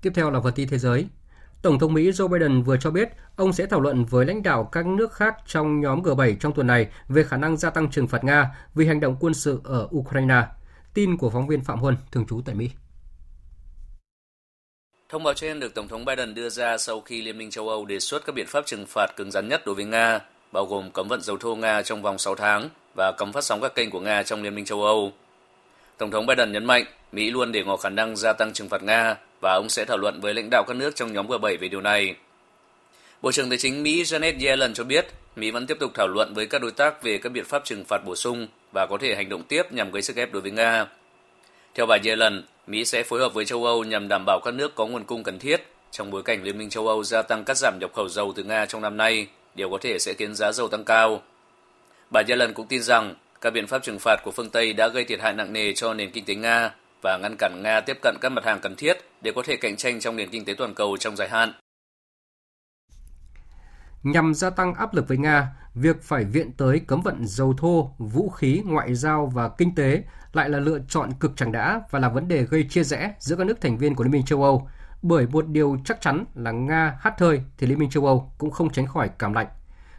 [0.03, 1.07] Tiếp theo là phần tin thế giới.
[1.65, 4.69] Tổng thống Mỹ Joe Biden vừa cho biết ông sẽ thảo luận với lãnh đạo
[4.73, 8.09] các nước khác trong nhóm G7 trong tuần này về khả năng gia tăng trừng
[8.09, 10.43] phạt Nga vì hành động quân sự ở Ukraine.
[10.95, 12.71] Tin của phóng viên Phạm Huân, thường trú tại Mỹ.
[15.09, 17.85] Thông báo trên được Tổng thống Biden đưa ra sau khi Liên minh châu Âu
[17.85, 20.21] đề xuất các biện pháp trừng phạt cứng rắn nhất đối với Nga,
[20.53, 23.61] bao gồm cấm vận dầu thô Nga trong vòng 6 tháng và cấm phát sóng
[23.61, 25.13] các kênh của Nga trong Liên minh châu Âu.
[25.99, 28.83] Tổng thống Biden nhấn mạnh Mỹ luôn để ngỏ khả năng gia tăng trừng phạt
[28.83, 31.69] Nga và ông sẽ thảo luận với lãnh đạo các nước trong nhóm G7 về
[31.69, 32.15] điều này.
[33.23, 36.35] Bộ trưởng Tài chính Mỹ Janet Yellen cho biết Mỹ vẫn tiếp tục thảo luận
[36.35, 39.15] với các đối tác về các biện pháp trừng phạt bổ sung và có thể
[39.15, 40.87] hành động tiếp nhằm gây sức ép đối với Nga.
[41.75, 44.75] Theo bà Yellen, Mỹ sẽ phối hợp với châu Âu nhằm đảm bảo các nước
[44.75, 47.57] có nguồn cung cần thiết trong bối cảnh Liên minh châu Âu gia tăng cắt
[47.57, 50.53] giảm nhập khẩu dầu từ Nga trong năm nay, điều có thể sẽ khiến giá
[50.53, 51.23] dầu tăng cao.
[52.11, 55.05] Bà Yellen cũng tin rằng các biện pháp trừng phạt của phương Tây đã gây
[55.05, 56.71] thiệt hại nặng nề cho nền kinh tế Nga
[57.05, 59.77] và ngăn cản Nga tiếp cận các mặt hàng cần thiết để có thể cạnh
[59.77, 61.53] tranh trong nền kinh tế toàn cầu trong dài hạn.
[64.03, 67.91] Nhằm gia tăng áp lực với Nga, việc phải viện tới cấm vận dầu thô,
[67.99, 70.03] vũ khí, ngoại giao và kinh tế
[70.33, 73.37] lại là lựa chọn cực chẳng đã và là vấn đề gây chia rẽ giữa
[73.37, 74.69] các nước thành viên của Liên minh châu Âu.
[75.03, 78.51] Bởi một điều chắc chắn là Nga hát hơi thì Liên minh châu Âu cũng
[78.51, 79.47] không tránh khỏi cảm lạnh.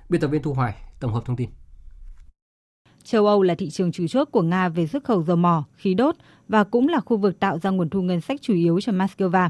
[0.09, 1.49] Biên tập viên Thu Hoài tổng hợp thông tin.
[3.05, 5.93] Châu Âu là thị trường chủ chốt của Nga về xuất khẩu dầu mỏ, khí
[5.93, 6.15] đốt
[6.47, 9.49] và cũng là khu vực tạo ra nguồn thu ngân sách chủ yếu cho Moscow.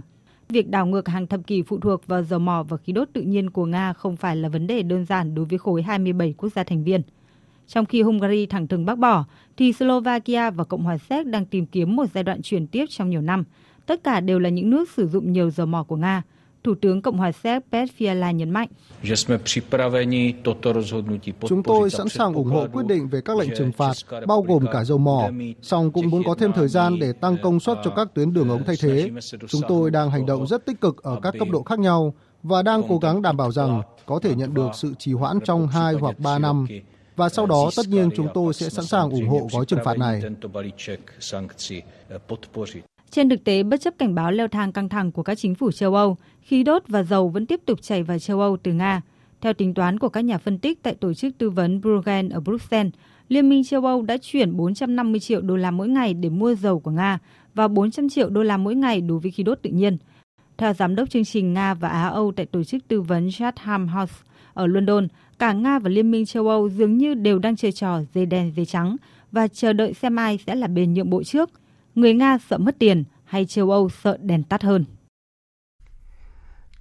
[0.50, 3.22] Việc đảo ngược hàng thập kỷ phụ thuộc vào dầu mỏ và khí đốt tự
[3.22, 6.50] nhiên của Nga không phải là vấn đề đơn giản đối với khối 27 quốc
[6.56, 7.02] gia thành viên.
[7.68, 9.26] Trong khi Hungary thẳng thừng bác bỏ,
[9.58, 13.10] thì Slovakia và Cộng hòa Séc đang tìm kiếm một giai đoạn chuyển tiếp trong
[13.10, 13.44] nhiều năm.
[13.86, 16.24] Tất cả đều là những nước sử dụng nhiều dầu mỏ của Nga.
[16.66, 18.68] Thủ tướng Cộng hòa Séc Petr Fiala nhấn mạnh.
[21.48, 23.94] Chúng tôi sẵn sàng ủng hộ quyết định về các lệnh trừng phạt,
[24.28, 25.30] bao gồm cả dầu mỏ,
[25.62, 28.50] song cũng muốn có thêm thời gian để tăng công suất cho các tuyến đường
[28.50, 29.10] ống thay thế.
[29.48, 32.14] Chúng tôi đang hành động rất tích cực ở các cấp độ khác nhau
[32.44, 35.68] và đang cố gắng đảm bảo rằng có thể nhận được sự trì hoãn trong
[35.68, 36.68] 2 hoặc 3 năm.
[37.16, 39.98] Và sau đó tất nhiên chúng tôi sẽ sẵn sàng ủng hộ gói trừng phạt
[39.98, 40.22] này.
[43.12, 45.72] Trên thực tế, bất chấp cảnh báo leo thang căng thẳng của các chính phủ
[45.72, 49.02] châu Âu, khí đốt và dầu vẫn tiếp tục chảy vào châu Âu từ Nga.
[49.42, 52.40] Theo tính toán của các nhà phân tích tại tổ chức tư vấn Bruegel ở
[52.40, 52.94] Bruxelles,
[53.30, 56.80] Liên minh châu Âu đã chuyển 450 triệu đô la mỗi ngày để mua dầu
[56.80, 57.20] của Nga
[57.54, 59.98] và 400 triệu đô la mỗi ngày đối với khí đốt tự nhiên.
[60.58, 63.88] Theo giám đốc chương trình Nga và Á Âu tại tổ chức tư vấn Chatham
[63.88, 64.14] House
[64.54, 65.08] ở London,
[65.40, 68.52] cả Nga và Liên minh châu Âu dường như đều đang chơi trò dây đen
[68.56, 68.96] dây trắng
[69.32, 71.50] và chờ đợi xem ai sẽ là bên nhượng bộ trước.
[71.96, 74.86] Người Nga sợ mất tiền hay châu Âu sợ đèn tắt hơn.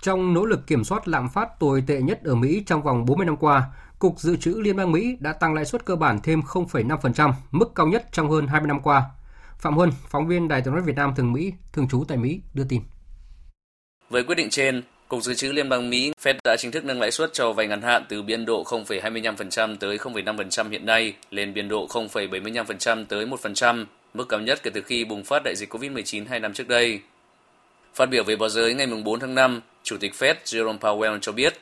[0.05, 3.27] Trong nỗ lực kiểm soát lạm phát tồi tệ nhất ở Mỹ trong vòng 40
[3.27, 3.63] năm qua,
[3.99, 7.73] Cục Dự trữ Liên bang Mỹ đã tăng lãi suất cơ bản thêm 0,5%, mức
[7.75, 9.03] cao nhất trong hơn 20 năm qua.
[9.59, 12.41] Phạm Huân, phóng viên Đài tiếng nói Việt Nam thường Mỹ, thường trú tại Mỹ,
[12.55, 12.83] đưa tin.
[14.11, 17.01] Với quyết định trên, Cục Dự trữ Liên bang Mỹ Fed đã chính thức nâng
[17.01, 21.55] lãi suất cho vay ngắn hạn từ biên độ 0,25% tới 0,5% hiện nay lên
[21.55, 23.85] biên độ 0,75% tới 1%,
[24.15, 27.01] mức cao nhất kể từ khi bùng phát đại dịch COVID-19 hai năm trước đây.
[27.95, 31.33] Phát biểu với báo giới ngày 4 tháng 5, Chủ tịch Fed Jerome Powell cho
[31.33, 31.55] biết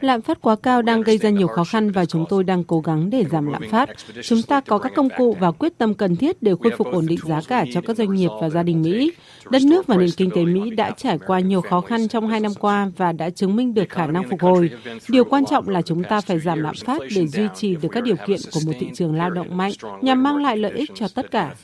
[0.00, 2.80] Lạm phát quá cao đang gây ra nhiều khó khăn và chúng tôi đang cố
[2.80, 3.88] gắng để giảm lạm phát.
[4.22, 7.06] Chúng ta có các công cụ và quyết tâm cần thiết để khôi phục ổn
[7.06, 9.12] định giá cả cho các doanh nghiệp và gia đình Mỹ.
[9.50, 12.40] Đất nước và nền kinh tế Mỹ đã trải qua nhiều khó khăn trong hai
[12.40, 14.70] năm qua và đã chứng minh được khả năng phục hồi.
[15.08, 18.02] Điều quan trọng là chúng ta phải giảm lạm phát để duy trì được các
[18.04, 21.06] điều kiện của một thị trường lao động mạnh nhằm mang lại lợi ích cho
[21.14, 21.54] tất cả.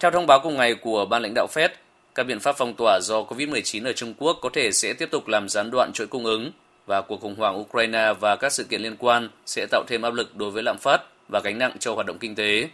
[0.00, 1.68] Theo thông báo cùng ngày của ban lãnh đạo Fed,
[2.14, 5.28] các biện pháp phong tỏa do COVID-19 ở Trung Quốc có thể sẽ tiếp tục
[5.28, 6.50] làm gián đoạn chuỗi cung ứng
[6.86, 10.14] và cuộc khủng hoảng Ukraine và các sự kiện liên quan sẽ tạo thêm áp
[10.14, 12.68] lực đối với lạm phát và gánh nặng cho hoạt động kinh tế.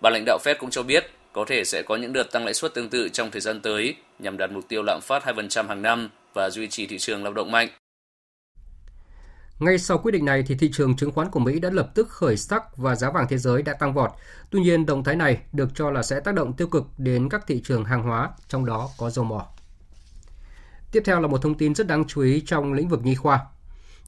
[0.00, 2.54] Ban lãnh đạo Fed cũng cho biết có thể sẽ có những đợt tăng lãi
[2.54, 5.82] suất tương tự trong thời gian tới nhằm đạt mục tiêu lạm phát 2% hàng
[5.82, 7.68] năm và duy trì thị trường lao động mạnh.
[9.62, 12.08] Ngay sau quyết định này thì thị trường chứng khoán của Mỹ đã lập tức
[12.08, 14.10] khởi sắc và giá vàng thế giới đã tăng vọt.
[14.50, 17.46] Tuy nhiên, động thái này được cho là sẽ tác động tiêu cực đến các
[17.46, 19.46] thị trường hàng hóa, trong đó có dầu mỏ.
[20.92, 23.40] Tiếp theo là một thông tin rất đáng chú ý trong lĩnh vực nhi khoa.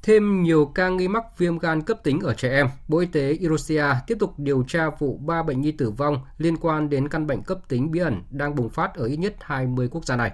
[0.03, 3.31] Thêm nhiều ca nghi mắc viêm gan cấp tính ở trẻ em, Bộ Y tế
[3.33, 7.27] Indonesia tiếp tục điều tra vụ 3 bệnh nhi tử vong liên quan đến căn
[7.27, 10.33] bệnh cấp tính bí ẩn đang bùng phát ở ít nhất 20 quốc gia này.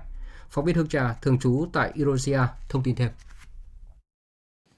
[0.50, 3.10] Phóng viên Hương Trà, thường trú tại Indonesia, thông tin thêm.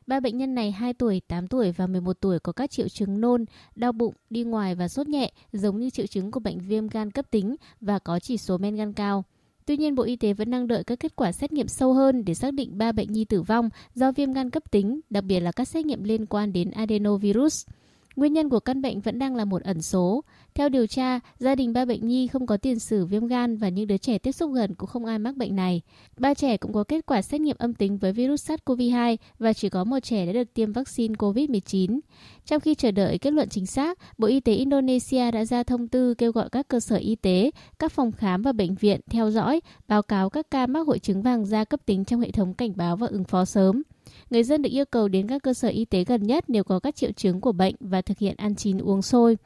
[0.07, 3.21] Ba bệnh nhân này 2 tuổi, 8 tuổi và 11 tuổi có các triệu chứng
[3.21, 3.45] nôn,
[3.75, 7.11] đau bụng, đi ngoài và sốt nhẹ, giống như triệu chứng của bệnh viêm gan
[7.11, 9.25] cấp tính và có chỉ số men gan cao.
[9.67, 12.25] Tuy nhiên, Bộ Y tế vẫn đang đợi các kết quả xét nghiệm sâu hơn
[12.25, 15.41] để xác định ba bệnh nhi tử vong do viêm gan cấp tính, đặc biệt
[15.41, 17.67] là các xét nghiệm liên quan đến adenovirus.
[18.17, 20.25] Nguyên nhân của căn bệnh vẫn đang là một ẩn số.
[20.55, 23.69] Theo điều tra, gia đình ba bệnh nhi không có tiền sử viêm gan và
[23.69, 25.83] những đứa trẻ tiếp xúc gần cũng không ai mắc bệnh này.
[26.19, 29.69] Ba trẻ cũng có kết quả xét nghiệm âm tính với virus SARS-CoV-2 và chỉ
[29.69, 32.01] có một trẻ đã được tiêm vaccine COVID-19.
[32.47, 35.89] Trong khi chờ đợi kết luận chính xác, Bộ Y tế Indonesia đã ra thông
[35.89, 39.31] tư kêu gọi các cơ sở y tế, các phòng khám và bệnh viện theo
[39.31, 42.55] dõi, báo cáo các ca mắc hội chứng vàng da cấp tính trong hệ thống
[42.55, 43.83] cảnh báo và ứng phó sớm.
[44.31, 46.81] Người dân được yêu cầu đến các cơ sở y tế gần nhất nếu có
[46.81, 49.37] các triệu chứng của bệnh và thực hiện ăn chín uống sôi.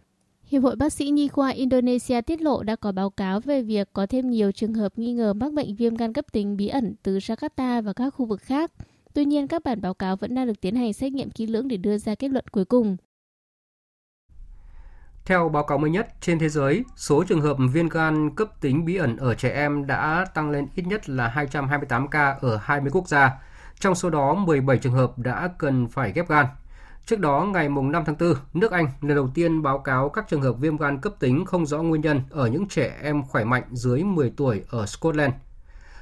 [0.44, 3.88] Hiệp hội bác sĩ nhi khoa Indonesia tiết lộ đã có báo cáo về việc
[3.92, 6.94] có thêm nhiều trường hợp nghi ngờ mắc bệnh viêm gan cấp tính bí ẩn
[7.02, 8.72] từ Jakarta và các khu vực khác.
[9.14, 11.68] Tuy nhiên, các bản báo cáo vẫn đang được tiến hành xét nghiệm kỹ lưỡng
[11.68, 12.96] để đưa ra kết luận cuối cùng.
[15.24, 18.84] Theo báo cáo mới nhất, trên thế giới, số trường hợp viêm gan cấp tính
[18.84, 22.90] bí ẩn ở trẻ em đã tăng lên ít nhất là 228 ca ở 20
[22.92, 23.30] quốc gia.
[23.80, 26.46] Trong số đó, 17 trường hợp đã cần phải ghép gan.
[27.06, 30.42] Trước đó, ngày 5 tháng 4, nước Anh lần đầu tiên báo cáo các trường
[30.42, 33.62] hợp viêm gan cấp tính không rõ nguyên nhân ở những trẻ em khỏe mạnh
[33.70, 35.34] dưới 10 tuổi ở Scotland.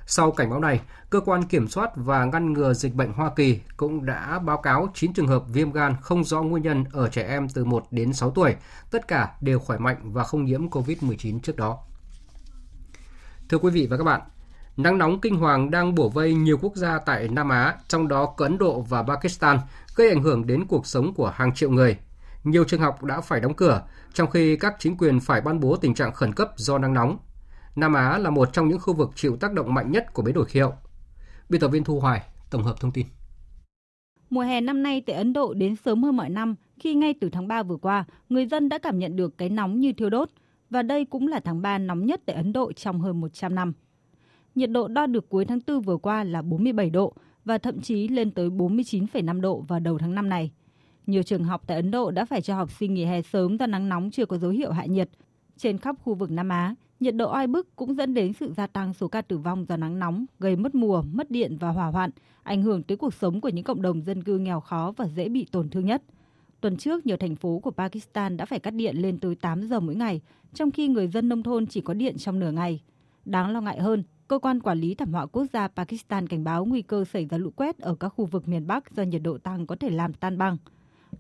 [0.06, 3.60] Sau cảnh báo này, Cơ quan Kiểm soát và Ngăn ngừa Dịch bệnh Hoa Kỳ
[3.76, 7.22] cũng đã báo cáo 9 trường hợp viêm gan không rõ nguyên nhân ở trẻ
[7.28, 8.54] em từ 1 đến 6 tuổi,
[8.90, 11.78] tất cả đều khỏe mạnh và không nhiễm COVID-19 trước đó.
[13.48, 14.20] Thưa quý vị và các bạn,
[14.76, 18.26] Nắng nóng kinh hoàng đang bổ vây nhiều quốc gia tại Nam Á, trong đó
[18.26, 19.58] có Ấn Độ và Pakistan,
[19.96, 21.96] gây ảnh hưởng đến cuộc sống của hàng triệu người.
[22.44, 23.82] Nhiều trường học đã phải đóng cửa,
[24.14, 27.18] trong khi các chính quyền phải ban bố tình trạng khẩn cấp do nắng nóng.
[27.76, 30.34] Nam Á là một trong những khu vực chịu tác động mạnh nhất của biến
[30.34, 30.74] đổi khí hậu.
[31.48, 33.06] Biên tập viên Thu Hoài tổng hợp thông tin.
[34.30, 37.30] Mùa hè năm nay tại Ấn Độ đến sớm hơn mọi năm khi ngay từ
[37.30, 40.30] tháng 3 vừa qua, người dân đã cảm nhận được cái nóng như thiêu đốt
[40.70, 43.72] và đây cũng là tháng 3 nóng nhất tại Ấn Độ trong hơn 100 năm.
[44.54, 48.08] Nhiệt độ đo được cuối tháng 4 vừa qua là 47 độ và thậm chí
[48.08, 50.50] lên tới 49,5 độ vào đầu tháng 5 này.
[51.06, 53.66] Nhiều trường học tại Ấn Độ đã phải cho học sinh nghỉ hè sớm do
[53.66, 55.08] nắng nóng chưa có dấu hiệu hạ nhiệt.
[55.56, 58.66] Trên khắp khu vực Nam Á, nhiệt độ oi bức cũng dẫn đến sự gia
[58.66, 61.86] tăng số ca tử vong do nắng nóng, gây mất mùa, mất điện và hỏa
[61.86, 62.10] hoạn,
[62.42, 65.28] ảnh hưởng tới cuộc sống của những cộng đồng dân cư nghèo khó và dễ
[65.28, 66.02] bị tổn thương nhất.
[66.60, 69.80] Tuần trước, nhiều thành phố của Pakistan đã phải cắt điện lên tới 8 giờ
[69.80, 70.20] mỗi ngày,
[70.54, 72.80] trong khi người dân nông thôn chỉ có điện trong nửa ngày.
[73.24, 76.64] Đáng lo ngại hơn, Cơ quan Quản lý Thảm họa Quốc gia Pakistan cảnh báo
[76.64, 79.38] nguy cơ xảy ra lũ quét ở các khu vực miền Bắc do nhiệt độ
[79.38, 80.56] tăng có thể làm tan băng.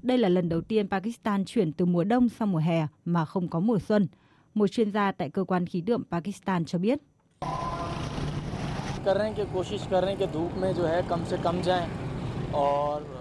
[0.02, 3.48] Đây là lần đầu tiên Pakistan chuyển từ mùa đông sang mùa hè mà không
[3.48, 4.08] có mùa xuân.
[4.54, 6.98] Một chuyên gia tại cơ quan khí tượng Pakistan cho biết.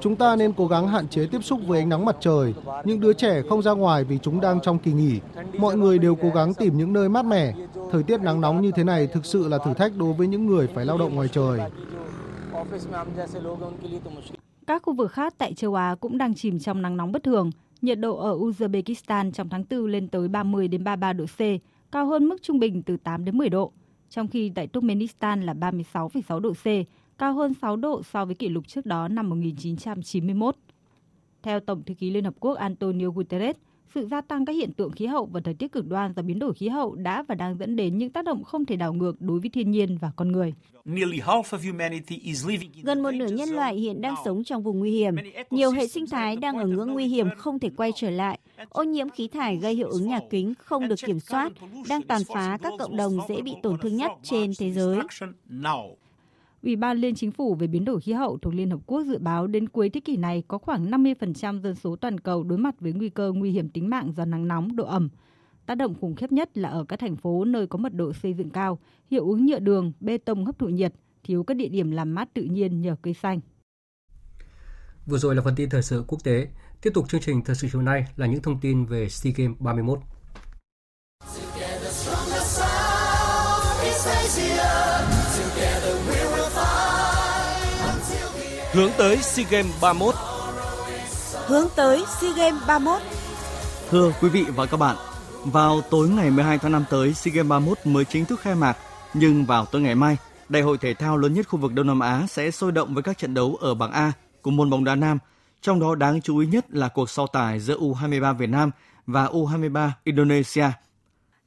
[0.01, 2.53] Chúng ta nên cố gắng hạn chế tiếp xúc với ánh nắng mặt trời.
[2.85, 5.19] Những đứa trẻ không ra ngoài vì chúng đang trong kỳ nghỉ.
[5.57, 7.53] Mọi người đều cố gắng tìm những nơi mát mẻ.
[7.91, 10.45] Thời tiết nắng nóng như thế này thực sự là thử thách đối với những
[10.45, 11.59] người phải lao động ngoài trời.
[14.67, 17.51] Các khu vực khác tại châu Á cũng đang chìm trong nắng nóng bất thường.
[17.81, 21.39] Nhiệt độ ở Uzbekistan trong tháng 4 lên tới 30 đến 33 độ C,
[21.91, 23.71] cao hơn mức trung bình từ 8 đến 10 độ.
[24.09, 26.65] Trong khi tại Turkmenistan là 36,6 độ C,
[27.17, 30.55] cao hơn 6 độ so với kỷ lục trước đó năm 1991.
[31.43, 33.55] Theo Tổng thư ký Liên Hợp Quốc Antonio Guterres,
[33.95, 36.39] sự gia tăng các hiện tượng khí hậu và thời tiết cực đoan do biến
[36.39, 39.21] đổi khí hậu đã và đang dẫn đến những tác động không thể đảo ngược
[39.21, 40.53] đối với thiên nhiên và con người.
[42.83, 45.15] Gần một nửa nhân loại hiện đang sống trong vùng nguy hiểm.
[45.49, 48.39] Nhiều hệ sinh thái đang ở ngưỡng nguy hiểm không thể quay trở lại.
[48.69, 51.51] Ô nhiễm khí thải gây hiệu ứng nhà kính không được kiểm soát,
[51.89, 54.99] đang tàn phá các cộng đồng dễ bị tổn thương nhất trên thế giới.
[56.63, 59.17] Ủy ban Liên Chính phủ về biến đổi khí hậu thuộc Liên Hợp Quốc dự
[59.17, 62.75] báo đến cuối thế kỷ này có khoảng 50% dân số toàn cầu đối mặt
[62.79, 65.09] với nguy cơ nguy hiểm tính mạng do nắng nóng, độ ẩm.
[65.65, 68.33] Tác động khủng khiếp nhất là ở các thành phố nơi có mật độ xây
[68.33, 68.79] dựng cao,
[69.11, 70.93] hiệu ứng nhựa đường, bê tông hấp thụ nhiệt,
[71.23, 73.39] thiếu các địa điểm làm mát tự nhiên nhờ cây xanh.
[75.05, 76.47] Vừa rồi là phần tin thời sự quốc tế.
[76.81, 79.57] Tiếp tục chương trình thời sự chiều nay là những thông tin về SEA Games
[79.59, 79.99] 31.
[88.73, 90.15] Hướng tới SEA Games 31
[91.47, 93.01] Hướng tới SEA Games 31
[93.89, 94.95] Thưa quý vị và các bạn,
[95.43, 98.77] vào tối ngày 12 tháng 5 tới, SEA Games 31 mới chính thức khai mạc,
[99.13, 100.17] nhưng vào tối ngày mai,
[100.49, 103.03] Đại hội thể thao lớn nhất khu vực Đông Nam Á sẽ sôi động với
[103.03, 104.11] các trận đấu ở bảng A
[104.41, 105.17] của môn bóng đá nam,
[105.61, 108.71] trong đó đáng chú ý nhất là cuộc so tài giữa U23 Việt Nam
[109.07, 110.65] và U23 Indonesia.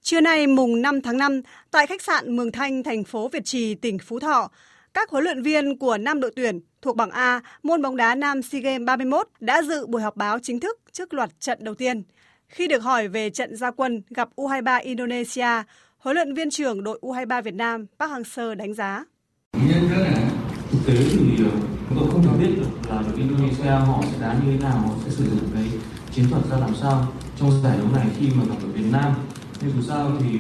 [0.02, 3.74] Trưa nay mùng 5 tháng 5, tại khách sạn Mường Thanh, thành phố Việt Trì,
[3.74, 4.48] tỉnh Phú Thọ,
[4.96, 8.42] các huấn luyện viên của năm đội tuyển thuộc bảng A môn bóng đá nam
[8.42, 12.02] SEA Games 31 đã dự buổi họp báo chính thức trước loạt trận đầu tiên.
[12.48, 15.62] Khi được hỏi về trận gia quân gặp U23 Indonesia,
[15.98, 19.04] huấn luyện viên trưởng đội U23 Việt Nam Park Hang-seo đánh giá.
[19.52, 20.22] Nhân các này,
[20.70, 21.50] thực tế thì ờ,
[21.88, 24.78] chúng tôi không cho biết được là đội Indonesia họ sẽ đá như thế nào,
[24.78, 25.64] họ sẽ sử dụng cái
[26.12, 29.14] chiến thuật ra làm sao trong giải đấu này khi mà gặp đội Việt Nam.
[29.60, 30.38] Nhưng dù sao thì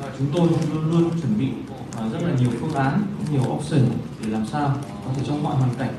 [0.00, 1.48] ờ, chúng tôi luôn luôn chuẩn bị
[2.12, 3.80] rất là nhiều phương án, nhiều option
[4.22, 4.74] để làm sao
[5.04, 5.94] có thể trong mọi hoàn cảnh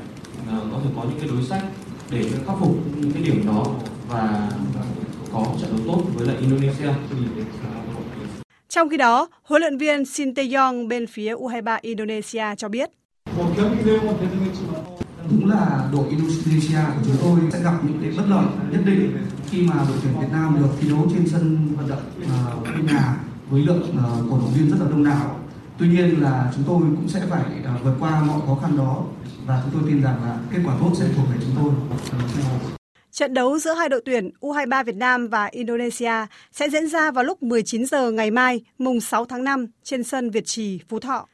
[0.50, 1.62] ờ, có thể có những cái đối sách
[2.10, 3.64] để khắc phục những cái điểm đó
[4.08, 4.50] và
[5.32, 6.88] có trận đấu tốt với lại Indonesia.
[8.68, 12.90] Trong khi đó, huấn luyện viên Shin Tae-yong bên phía U23 Indonesia cho biết.
[15.30, 19.16] Đúng là đội Indonesia của chúng tôi sẽ gặp những cái bất lợi nhất định
[19.50, 22.02] khi mà đội tuyển Việt Nam được thi đấu trên sân vận động
[22.78, 23.16] uh, nhà
[23.50, 25.40] với lượng uh, cổ động viên rất là đông đảo.
[25.78, 27.42] Tuy nhiên là chúng tôi cũng sẽ phải
[27.76, 29.04] uh, vượt qua mọi khó khăn đó
[29.46, 31.72] và chúng tôi tin rằng là kết quả tốt sẽ thuộc về chúng tôi.
[33.12, 36.12] Trận đấu giữa hai đội tuyển U23 Việt Nam và Indonesia
[36.52, 40.30] sẽ diễn ra vào lúc 19 giờ ngày mai, mùng 6 tháng 5 trên sân
[40.30, 41.26] Việt Trì, Phú Thọ.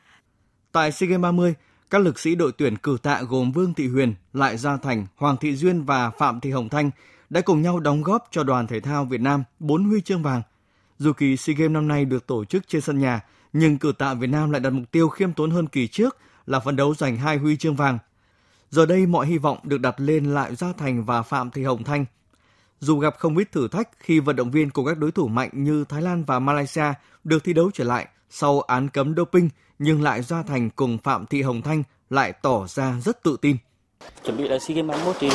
[0.72, 1.54] Tại SEA Games 30,
[1.90, 5.36] các lực sĩ đội tuyển cử tạ gồm Vương Thị Huyền, Lại Gia Thành, Hoàng
[5.36, 6.90] Thị Duyên và Phạm Thị Hồng Thanh
[7.30, 10.42] đã cùng nhau đóng góp cho đoàn thể thao Việt Nam 4 huy chương vàng.
[10.98, 13.20] Dù kỳ SEA Games năm nay được tổ chức trên sân nhà,
[13.54, 16.60] nhưng cử tạ Việt Nam lại đặt mục tiêu khiêm tốn hơn kỳ trước là
[16.60, 17.98] phấn đấu giành hai huy chương vàng
[18.70, 21.84] Giờ đây mọi hy vọng được đặt lên lại Gia Thành và Phạm Thị Hồng
[21.84, 22.04] Thanh.
[22.80, 25.50] Dù gặp không ít thử thách khi vận động viên của các đối thủ mạnh
[25.52, 26.84] như Thái Lan và Malaysia
[27.24, 29.48] được thi đấu trở lại sau án cấm doping,
[29.78, 33.56] nhưng lại Gia Thành cùng Phạm Thị Hồng Thanh lại tỏ ra rất tự tin.
[34.24, 35.30] Chuẩn bị là SEA Games 31 thì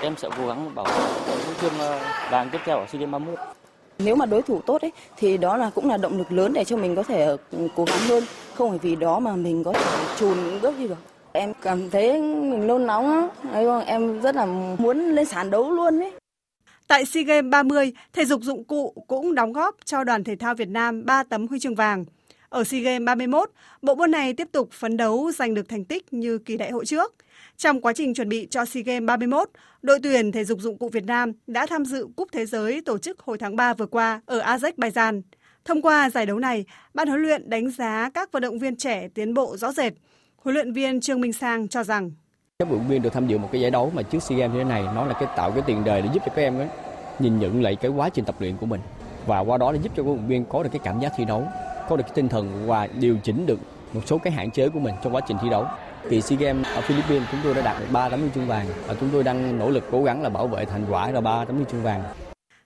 [0.00, 0.86] em sẽ cố gắng bảo
[1.26, 3.57] huy chương ờ, vàng tiếp theo ở SEA Games 31.
[4.04, 6.64] Nếu mà đối thủ tốt ấy thì đó là cũng là động lực lớn để
[6.64, 7.36] cho mình có thể ờ,
[7.76, 8.24] cố gắng hơn,
[8.54, 9.84] không phải vì đó mà mình có thể
[10.18, 10.98] chùn những bước đi được.
[11.32, 14.46] Em cảm thấy mình nôn nóng á, em rất là
[14.78, 16.12] muốn lên sàn đấu luôn ấy.
[16.86, 20.54] Tại SEA Games 30, thể dục dụng cụ cũng đóng góp cho đoàn thể thao
[20.54, 22.04] Việt Nam 3 tấm huy chương vàng.
[22.48, 23.50] Ở SEA Games 31,
[23.82, 26.86] bộ môn này tiếp tục phấn đấu giành được thành tích như kỳ đại hội
[26.86, 27.14] trước.
[27.58, 29.50] Trong quá trình chuẩn bị cho SEA Games 31,
[29.82, 32.98] đội tuyển thể dục dụng cụ Việt Nam đã tham dự Cúp Thế giới tổ
[32.98, 35.22] chức hồi tháng 3 vừa qua ở Azerbaijan.
[35.64, 39.08] Thông qua giải đấu này, ban huấn luyện đánh giá các vận động viên trẻ
[39.14, 39.92] tiến bộ rõ rệt–
[40.48, 42.10] Huấn luyện viên Trương Minh Sang cho rằng
[42.58, 44.54] các vận động viên được tham dự một cái giải đấu mà trước SEA Games
[44.54, 46.58] như thế này nó là cái tạo cái tiền đề để giúp cho các em
[46.58, 46.68] ấy
[47.18, 48.80] nhìn nhận lại cái quá trình tập luyện của mình
[49.26, 51.12] và qua đó để giúp cho các vận động viên có được cái cảm giác
[51.16, 51.46] thi đấu,
[51.88, 53.58] có được cái tinh thần và điều chỉnh được
[53.92, 55.66] một số cái hạn chế của mình trong quá trình thi đấu.
[56.10, 58.66] Kỳ SEA Games ở Philippines chúng tôi đã đạt được 3 tấm huy chương vàng
[58.86, 61.44] và chúng tôi đang nỗ lực cố gắng là bảo vệ thành quả là 3
[61.44, 62.02] tấm huy chương vàng.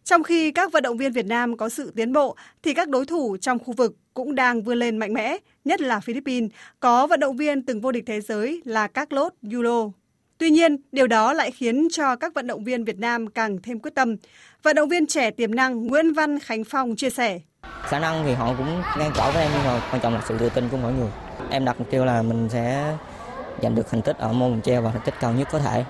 [0.04, 3.06] Trong khi các vận động viên Việt Nam có sự tiến bộ, thì các đối
[3.06, 7.20] thủ trong khu vực cũng đang vươn lên mạnh mẽ, nhất là Philippines, có vận
[7.20, 9.90] động viên từng vô địch thế giới là Carlos Yulo.
[10.38, 13.78] Tuy nhiên, điều đó lại khiến cho các vận động viên Việt Nam càng thêm
[13.78, 14.16] quyết tâm.
[14.62, 17.40] Vận động viên trẻ tiềm năng Nguyễn Văn Khánh Phong chia sẻ.
[17.82, 20.38] Khả năng thì họ cũng ngang tỏ với em nhưng mà quan trọng là sự
[20.38, 21.10] tự tin của mỗi người.
[21.50, 22.94] Em đặt mục tiêu là mình sẽ
[23.62, 25.84] giành được thành tích ở môn treo và thành tích cao nhất có thể.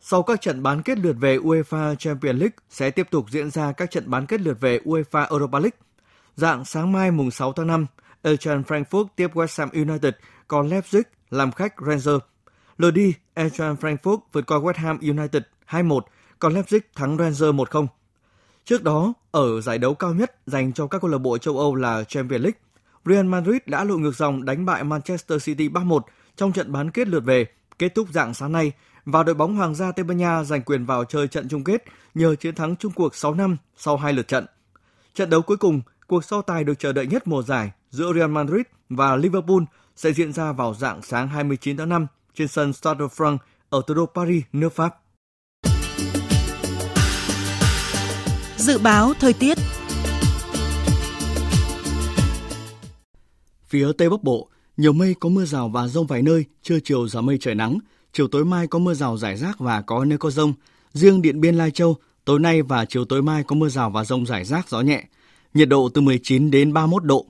[0.00, 3.72] Sau các trận bán kết lượt về UEFA Champions League sẽ tiếp tục diễn ra
[3.72, 5.78] các trận bán kết lượt về UEFA Europa League.
[6.36, 7.86] Dạng sáng mai mùng 6 tháng 5,
[8.22, 10.14] Eintracht Frankfurt tiếp West Ham United,
[10.48, 12.22] còn Leipzig làm khách Rangers.
[12.78, 16.00] Lượt đi, Eintracht Frankfurt vượt qua West Ham United 2-1,
[16.38, 17.86] còn Leipzig thắng Rangers 1-0.
[18.64, 21.74] Trước đó, ở giải đấu cao nhất dành cho các câu lạc bộ châu Âu
[21.74, 22.58] là Champions League,
[23.04, 26.00] Real Madrid đã lội ngược dòng đánh bại Manchester City 3-1
[26.36, 27.46] trong trận bán kết lượt về,
[27.78, 28.72] kết thúc dạng sáng nay
[29.04, 31.84] và đội bóng Hoàng gia Tây Ban Nha giành quyền vào chơi trận chung kết
[32.14, 34.46] nhờ chiến thắng chung cuộc 6 năm sau hai lượt trận.
[35.14, 38.30] Trận đấu cuối cùng, cuộc so tài được chờ đợi nhất mùa giải giữa Real
[38.30, 39.62] Madrid và Liverpool
[39.96, 43.38] sẽ diễn ra vào dạng sáng 29 tháng 5 trên sân Stade de France
[43.70, 45.01] ở thủ đô Paris, nước Pháp.
[48.62, 49.58] Dự báo thời tiết
[53.66, 57.08] Phía Tây Bắc Bộ, nhiều mây có mưa rào và rông vài nơi, trưa chiều
[57.08, 57.78] giảm mây trời nắng,
[58.12, 60.52] chiều tối mai có mưa rào rải rác và có nơi có rông.
[60.92, 64.04] Riêng Điện Biên Lai Châu, tối nay và chiều tối mai có mưa rào và
[64.04, 65.04] rông rải rác gió nhẹ.
[65.54, 67.26] Nhiệt độ từ 19 đến 31 độ.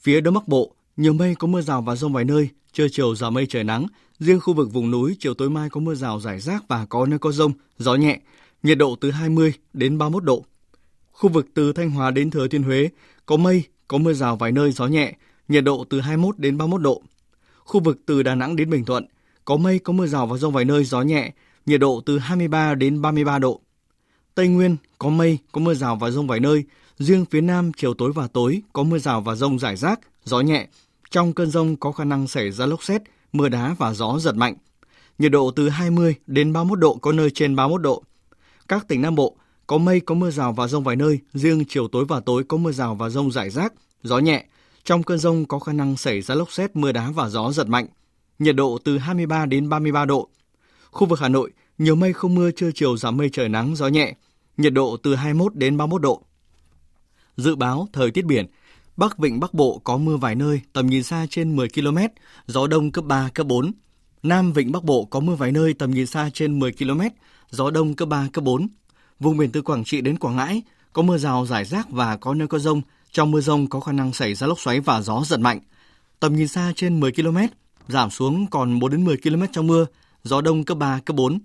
[0.00, 3.14] Phía Đông Bắc Bộ, nhiều mây có mưa rào và rông vài nơi, trưa chiều
[3.14, 3.86] giảm mây trời nắng.
[4.18, 7.06] Riêng khu vực vùng núi, chiều tối mai có mưa rào rải rác và có
[7.06, 8.20] nơi có rông, gió nhẹ.
[8.62, 10.44] Nhiệt độ từ 20 đến 31 độ.
[11.12, 12.88] Khu vực từ Thanh Hóa đến Thừa Thiên Huế,
[13.26, 15.16] có mây, có mưa rào vài nơi, gió nhẹ.
[15.48, 17.02] Nhiệt độ từ 21 đến 31 độ.
[17.58, 19.06] Khu vực từ Đà Nẵng đến Bình Thuận,
[19.44, 21.32] có mây có mưa rào và rông vài nơi gió nhẹ,
[21.66, 23.60] nhiệt độ từ 23 đến 33 độ.
[24.34, 26.64] Tây Nguyên có mây, có mưa rào và rông vài nơi,
[26.98, 30.40] riêng phía Nam chiều tối và tối có mưa rào và rông rải rác, gió
[30.40, 30.68] nhẹ.
[31.10, 33.02] Trong cơn rông có khả năng xảy ra lốc xét,
[33.32, 34.54] mưa đá và gió giật mạnh.
[35.18, 38.02] nhiệt độ từ 20 đến 31 độ, có nơi trên 31 độ.
[38.72, 41.88] Các tỉnh Nam Bộ có mây, có mưa rào và rông vài nơi, riêng chiều
[41.88, 44.44] tối và tối có mưa rào và rông rải rác, gió nhẹ.
[44.84, 47.68] Trong cơn rông có khả năng xảy ra lốc xét, mưa đá và gió giật
[47.68, 47.86] mạnh.
[48.38, 50.28] Nhiệt độ từ 23 đến 33 độ.
[50.90, 53.88] Khu vực Hà Nội, nhiều mây không mưa, trưa chiều giảm mây trời nắng, gió
[53.88, 54.14] nhẹ.
[54.56, 56.22] Nhiệt độ từ 21 đến 31 độ.
[57.36, 58.46] Dự báo thời tiết biển,
[58.96, 61.98] Bắc Vịnh Bắc Bộ có mưa vài nơi, tầm nhìn xa trên 10 km,
[62.46, 63.72] gió đông cấp 3, cấp 4.
[64.22, 67.00] Nam Vịnh Bắc Bộ có mưa vài nơi, tầm nhìn xa trên 10 km,
[67.52, 68.68] gió đông cấp 3, cấp 4.
[69.20, 72.34] Vùng biển từ Quảng Trị đến Quảng Ngãi có mưa rào rải rác và có
[72.34, 72.82] nơi có rông.
[73.12, 75.60] Trong mưa rông có khả năng xảy ra lốc xoáy và gió giật mạnh.
[76.20, 77.38] Tầm nhìn xa trên 10 km,
[77.88, 79.86] giảm xuống còn 4 đến 10 km trong mưa,
[80.22, 81.38] gió đông cấp 3, cấp 4.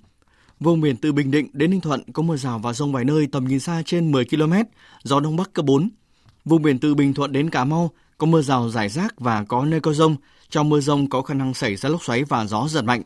[0.59, 3.27] Vùng biển từ Bình Định đến Ninh Thuận có mưa rào và rông vài nơi
[3.31, 4.53] tầm nhìn xa trên 10 km,
[5.03, 5.89] gió đông bắc cấp 4.
[6.45, 9.65] Vùng biển từ Bình Thuận đến Cà Mau có mưa rào rải rác và có
[9.65, 10.15] nơi có rông.
[10.49, 13.01] Trong mưa rông có khả năng xảy ra lốc xoáy và gió giật mạnh.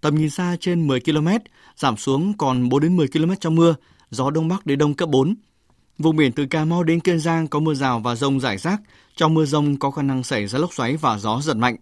[0.00, 1.28] Tầm nhìn xa trên 10 km,
[1.76, 3.74] giảm xuống còn 4 đến 10 km trong mưa,
[4.10, 5.34] gió đông bắc đến đông cấp 4.
[5.98, 8.80] Vùng biển từ Cà Mau đến Kiên Giang có mưa rào và rông rải rác.
[9.16, 11.76] Trong mưa rông có khả năng xảy ra lốc xoáy và gió giật mạnh.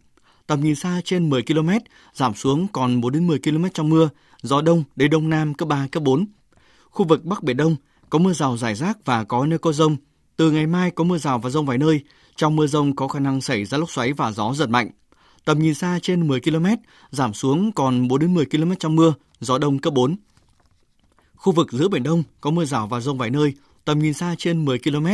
[0.47, 1.71] Tầm nhìn xa trên 10 km,
[2.15, 4.09] giảm xuống còn 4 đến 10 km trong mưa,
[4.43, 6.27] gió đông đến đông nam cấp 3, cấp 4.
[6.91, 7.77] Khu vực Bắc Biển Đông
[8.11, 9.97] có mưa rào rải rác và có nơi có rông.
[10.37, 12.01] Từ ngày mai có mưa rào và rông vài nơi.
[12.37, 14.91] Trong mưa rông có khả năng xảy ra lốc xoáy và gió giật mạnh.
[15.45, 16.67] Tầm nhìn xa trên 10 km,
[17.11, 20.17] giảm xuống còn 4 đến 10 km trong mưa, gió đông cấp 4.
[21.35, 24.35] Khu vực giữa Biển Đông có mưa rào và rông vài nơi, tầm nhìn xa
[24.39, 25.07] trên 10 km,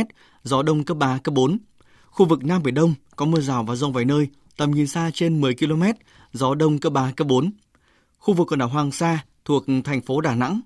[0.43, 1.57] gió đông cấp 3, cấp 4.
[2.05, 5.11] Khu vực Nam Biển Đông có mưa rào và rông vài nơi, tầm nhìn xa
[5.13, 5.83] trên 10 km,
[6.33, 7.51] gió đông cấp 3, cấp 4.
[8.17, 10.61] Khu vực quần đảo Hoàng Sa thuộc thành phố Đà Nẵng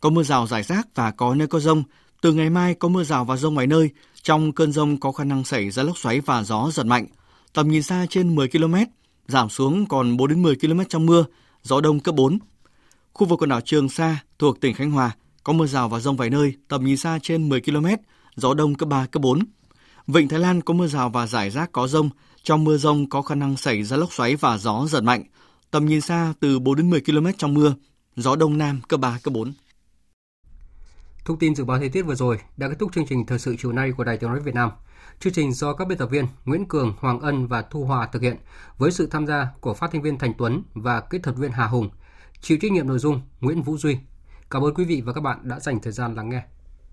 [0.00, 1.82] có mưa rào rải rác và có nơi có rông.
[2.20, 3.90] Từ ngày mai có mưa rào và rông vài nơi,
[4.22, 7.06] trong cơn rông có khả năng xảy ra lốc xoáy và gió giật mạnh.
[7.52, 8.74] Tầm nhìn xa trên 10 km,
[9.30, 11.24] giảm xuống còn 4 đến 10 km trong mưa,
[11.62, 12.38] gió đông cấp 4.
[13.12, 15.10] Khu vực quần đảo Trường Sa thuộc tỉnh Khánh Hòa
[15.44, 17.86] có mưa rào và rông vài nơi, tầm nhìn xa trên 10 km,
[18.36, 19.38] gió đông cấp 3, cấp 4.
[20.06, 22.10] Vịnh Thái Lan có mưa rào và rải rác có rông,
[22.42, 25.24] trong mưa rông có khả năng xảy ra lốc xoáy và gió giật mạnh,
[25.70, 27.74] tầm nhìn xa từ 4 đến 10 km trong mưa,
[28.16, 29.52] gió đông nam cấp 3, cấp 4.
[31.24, 33.56] Thông tin dự báo thời tiết vừa rồi đã kết thúc chương trình thời sự
[33.62, 34.70] chiều nay của Đài Tiếng nói Việt Nam.
[35.20, 38.22] Chương trình do các biên tập viên Nguyễn Cường, Hoàng Ân và Thu Hòa thực
[38.22, 38.36] hiện
[38.78, 41.66] với sự tham gia của phát thanh viên Thành Tuấn và kỹ thuật viên Hà
[41.66, 41.90] Hùng.
[42.40, 43.98] Chịu trách nhiệm nội dung Nguyễn Vũ Duy.
[44.50, 46.42] Cảm ơn quý vị và các bạn đã dành thời gian lắng nghe.